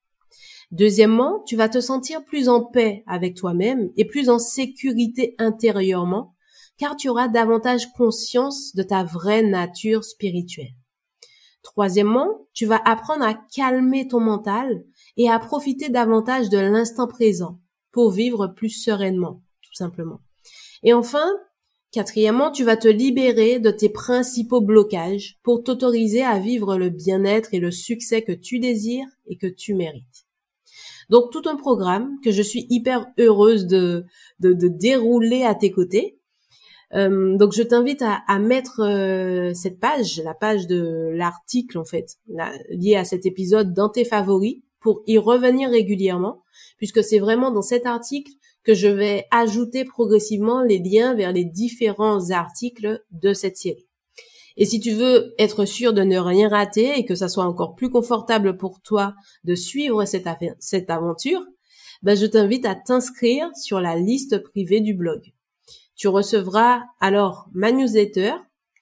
Deuxièmement, 0.71 1.43
tu 1.47 1.57
vas 1.57 1.69
te 1.69 1.81
sentir 1.81 2.25
plus 2.25 2.49
en 2.49 2.63
paix 2.63 3.03
avec 3.07 3.35
toi-même 3.35 3.91
et 3.97 4.05
plus 4.05 4.31
en 4.31 4.39
sécurité 4.39 5.35
intérieurement, 5.39 6.35
car 6.79 6.97
tu 6.97 7.09
auras 7.09 7.29
davantage 7.29 7.93
conscience 7.93 8.75
de 8.75 8.85
ta 8.85 9.03
vraie 9.03 9.43
nature 9.43 10.05
spirituelle. 10.05 10.75
Troisièmement, 11.63 12.47
tu 12.53 12.67
vas 12.67 12.81
apprendre 12.85 13.25
à 13.25 13.35
calmer 13.55 14.09
ton 14.09 14.21
mental 14.21 14.85
et 15.17 15.29
à 15.29 15.39
profiter 15.39 15.89
davantage 15.89 16.49
de 16.49 16.59
l'instant 16.59 17.07
présent 17.07 17.61
pour 17.93 18.11
vivre 18.11 18.47
plus 18.47 18.71
sereinement, 18.71 19.43
tout 19.63 19.75
simplement. 19.75 20.21
Et 20.83 20.95
enfin, 20.95 21.27
quatrièmement, 21.93 22.51
tu 22.51 22.65
vas 22.65 22.77
te 22.77 22.89
libérer 22.89 23.59
de 23.59 23.71
tes 23.71 23.89
principaux 23.89 24.61
blocages 24.61 25.39
pour 25.43 25.63
t'autoriser 25.63 26.23
à 26.23 26.39
vivre 26.39 26.77
le 26.77 26.89
bien-être 26.89 27.53
et 27.53 27.61
le 27.61 27.71
succès 27.71 28.23
que 28.23 28.33
tu 28.33 28.59
désires 28.59 29.09
et 29.27 29.37
que 29.37 29.47
tu 29.47 29.75
mérites. 29.75 30.27
Donc 31.11 31.33
tout 31.33 31.43
un 31.47 31.57
programme 31.57 32.21
que 32.23 32.31
je 32.31 32.41
suis 32.41 32.67
hyper 32.71 33.07
heureuse 33.19 33.67
de, 33.67 34.05
de, 34.39 34.69
dérouler 34.69 35.43
à 35.43 35.57
tes 35.57 35.73
côtés. 35.73 36.20
Euh, 36.95 37.37
donc 37.37 37.53
je 37.53 37.63
t'invite 37.63 38.03
à, 38.03 38.39
mettre 38.39 38.81
euh, 38.81 39.55
cette 39.55 39.79
page, 39.79 40.21
la 40.25 40.35
page 40.35 40.67
de 40.67 41.11
l'article 41.15 41.79
en 41.79 41.85
fait, 41.85 42.19
lié 42.71 42.97
à 42.97 43.05
cet 43.05 43.27
épisode 43.27 43.73
dans 43.73 43.89
tes 43.89 44.05
favoris 44.05 44.57
pour 44.81 45.03
y 45.07 45.19
revenir 45.19 45.71
régulièrement, 45.71 46.43
puisque 46.79 47.05
c'est 47.05 47.19
vraiment 47.19 47.51
dans 47.51 47.63
cet 47.63 47.87
article 47.87 48.33
que 48.65 48.75
je 48.75 48.89
vais 48.89 49.27
ajouter 49.31 49.85
progressivement 49.85 50.63
les 50.63 50.79
liens 50.79 51.15
vers 51.15 51.33
les 51.33 51.45
différents 51.45 52.31
articles 52.31 53.03
de 53.11 53.33
cette 53.33 53.57
série. 53.57 53.87
Et 54.57 54.67
si 54.67 54.81
tu 54.81 54.93
veux 54.93 55.35
être 55.39 55.65
sûr 55.65 55.93
de 55.93 56.03
ne 56.03 56.19
rien 56.19 56.49
rater 56.49 56.99
et 56.99 57.07
que 57.07 57.15
ça 57.15 57.29
soit 57.29 57.45
encore 57.45 57.77
plus 57.77 57.89
confortable 57.89 58.57
pour 58.57 58.81
toi 58.83 59.15
de 59.45 59.55
suivre 59.55 60.05
cette, 60.05 60.27
cette 60.59 60.91
aventure, 60.91 61.43
ben 62.03 62.17
je 62.17 62.27
t'invite 62.27 62.67
à 62.67 62.75
t'inscrire 62.75 63.49
sur 63.57 63.81
la 63.81 63.97
liste 63.97 64.43
privée 64.43 64.81
du 64.81 64.95
blog. 64.95 65.33
Tu 66.01 66.09
recevras 66.09 66.85
alors 66.99 67.51
ma 67.53 67.73
newsletter, 67.73 68.33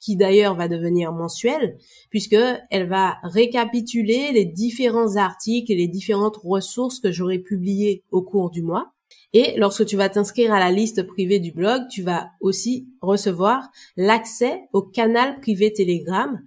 qui 0.00 0.14
d'ailleurs 0.14 0.54
va 0.54 0.68
devenir 0.68 1.10
mensuelle, 1.10 1.76
puisque 2.10 2.36
elle 2.70 2.88
va 2.88 3.16
récapituler 3.24 4.30
les 4.30 4.44
différents 4.44 5.16
articles 5.16 5.72
et 5.72 5.74
les 5.74 5.88
différentes 5.88 6.36
ressources 6.36 7.00
que 7.00 7.10
j'aurai 7.10 7.40
publiées 7.40 8.04
au 8.12 8.22
cours 8.22 8.50
du 8.50 8.62
mois. 8.62 8.92
Et 9.32 9.54
lorsque 9.56 9.84
tu 9.84 9.96
vas 9.96 10.08
t'inscrire 10.08 10.52
à 10.52 10.60
la 10.60 10.70
liste 10.70 11.02
privée 11.08 11.40
du 11.40 11.50
blog, 11.50 11.82
tu 11.90 12.02
vas 12.02 12.30
aussi 12.40 12.86
recevoir 13.02 13.68
l'accès 13.96 14.68
au 14.72 14.82
canal 14.82 15.40
privé 15.40 15.72
Telegram 15.72 16.40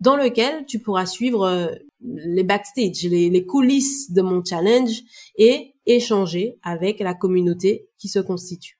dans 0.00 0.16
lequel 0.16 0.66
tu 0.66 0.78
pourras 0.78 1.06
suivre 1.06 1.46
euh, 1.46 1.68
les 2.02 2.44
backstage, 2.44 3.04
les, 3.04 3.46
coulisses 3.46 4.12
de 4.12 4.20
mon 4.20 4.44
challenge 4.44 5.04
et 5.36 5.72
échanger 5.86 6.58
avec 6.62 7.00
la 7.00 7.14
communauté 7.14 7.88
qui 7.96 8.08
se 8.08 8.18
constitue. 8.18 8.76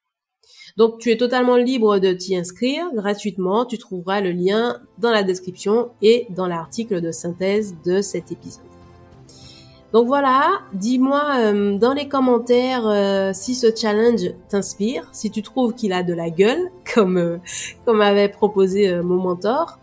Donc 0.76 0.98
tu 0.98 1.10
es 1.10 1.16
totalement 1.16 1.56
libre 1.56 1.98
de 1.98 2.12
t'y 2.12 2.36
inscrire 2.36 2.86
gratuitement. 2.94 3.66
Tu 3.66 3.78
trouveras 3.78 4.20
le 4.20 4.30
lien 4.30 4.80
dans 4.98 5.10
la 5.10 5.22
description 5.22 5.90
et 6.00 6.26
dans 6.30 6.46
l'article 6.46 7.00
de 7.00 7.12
synthèse 7.12 7.74
de 7.84 8.00
cet 8.00 8.32
épisode. 8.32 8.64
Donc 9.92 10.06
voilà, 10.06 10.62
dis-moi 10.72 11.22
euh, 11.36 11.76
dans 11.76 11.92
les 11.92 12.08
commentaires 12.08 12.86
euh, 12.86 13.32
si 13.34 13.54
ce 13.54 13.66
challenge 13.76 14.22
t'inspire, 14.48 15.06
si 15.12 15.30
tu 15.30 15.42
trouves 15.42 15.74
qu'il 15.74 15.92
a 15.92 16.02
de 16.02 16.14
la 16.14 16.30
gueule, 16.30 16.70
comme 16.94 17.18
euh, 17.18 17.36
comme 17.84 18.00
avait 18.00 18.30
proposé 18.30 19.02
mon 19.02 19.16
mentor, 19.16 19.78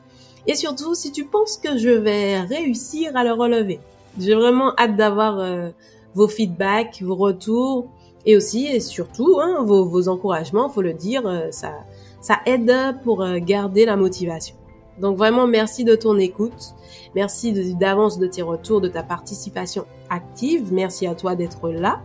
et 0.48 0.56
surtout 0.56 0.96
si 0.96 1.12
tu 1.12 1.26
penses 1.26 1.58
que 1.58 1.78
je 1.78 1.90
vais 1.90 2.40
réussir 2.40 3.16
à 3.16 3.24
le 3.24 3.34
relever. 3.34 3.80
J'ai 4.20 4.34
vraiment 4.34 4.74
hâte 4.80 4.96
d'avoir 4.96 5.72
vos 6.16 6.28
feedbacks, 6.28 7.04
vos 7.04 7.16
retours, 7.16 7.92
et 8.26 8.36
aussi 8.36 8.68
et 8.68 8.80
surtout 8.80 9.40
hein, 9.42 9.64
vos, 9.64 9.86
vos 9.86 10.08
encouragements. 10.08 10.70
Faut 10.70 10.82
le 10.82 10.94
dire, 10.94 11.48
ça 11.52 11.74
ça 12.22 12.40
aide 12.46 12.72
pour 13.04 13.26
garder 13.40 13.86
la 13.86 13.96
motivation. 13.96 14.56
Donc 15.00 15.18
vraiment 15.18 15.48
merci 15.48 15.84
de 15.84 15.96
ton 15.96 16.18
écoute. 16.18 16.76
Merci 17.16 17.76
d'avance 17.76 18.20
de, 18.20 18.28
tes 18.28 18.42
retours, 18.42 18.82
de 18.82 18.88
ta 18.88 19.04
participation 19.04 19.86
active. 20.10 20.74
Merci 20.74 21.08
à 21.08 21.16
toi 21.16 21.36
d'être 21.36 21.70
là. 21.70 22.02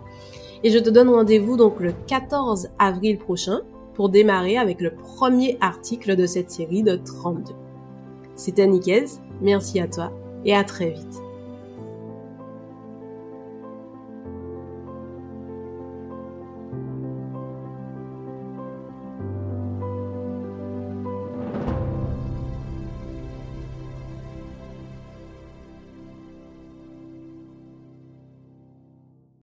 Et 0.63 0.71
je 0.71 0.79
te 0.79 0.91
donne 0.91 1.11
rendez-vous 1.11 1.57
donc 1.57 1.81
le 1.81 1.93
14 2.07 2.69
avril 2.79 3.19
prochain 3.19 3.61
pour 3.95 4.09
démarrer 4.09 4.57
avec 4.57 4.81
le 4.81 4.95
premier 4.95 5.59
article 5.61 6.17
de 6.17 6.27
cette 6.27 6.51
série 6.51 6.83
de 6.83 6.97
32. 6.97 7.55
C'était 8.35 8.67
Nicaise, 8.67 9.21
merci 9.41 9.79
à 9.79 9.87
toi 9.87 10.13
et 10.45 10.55
à 10.55 10.65
très 10.65 10.91
vite. 10.91 11.24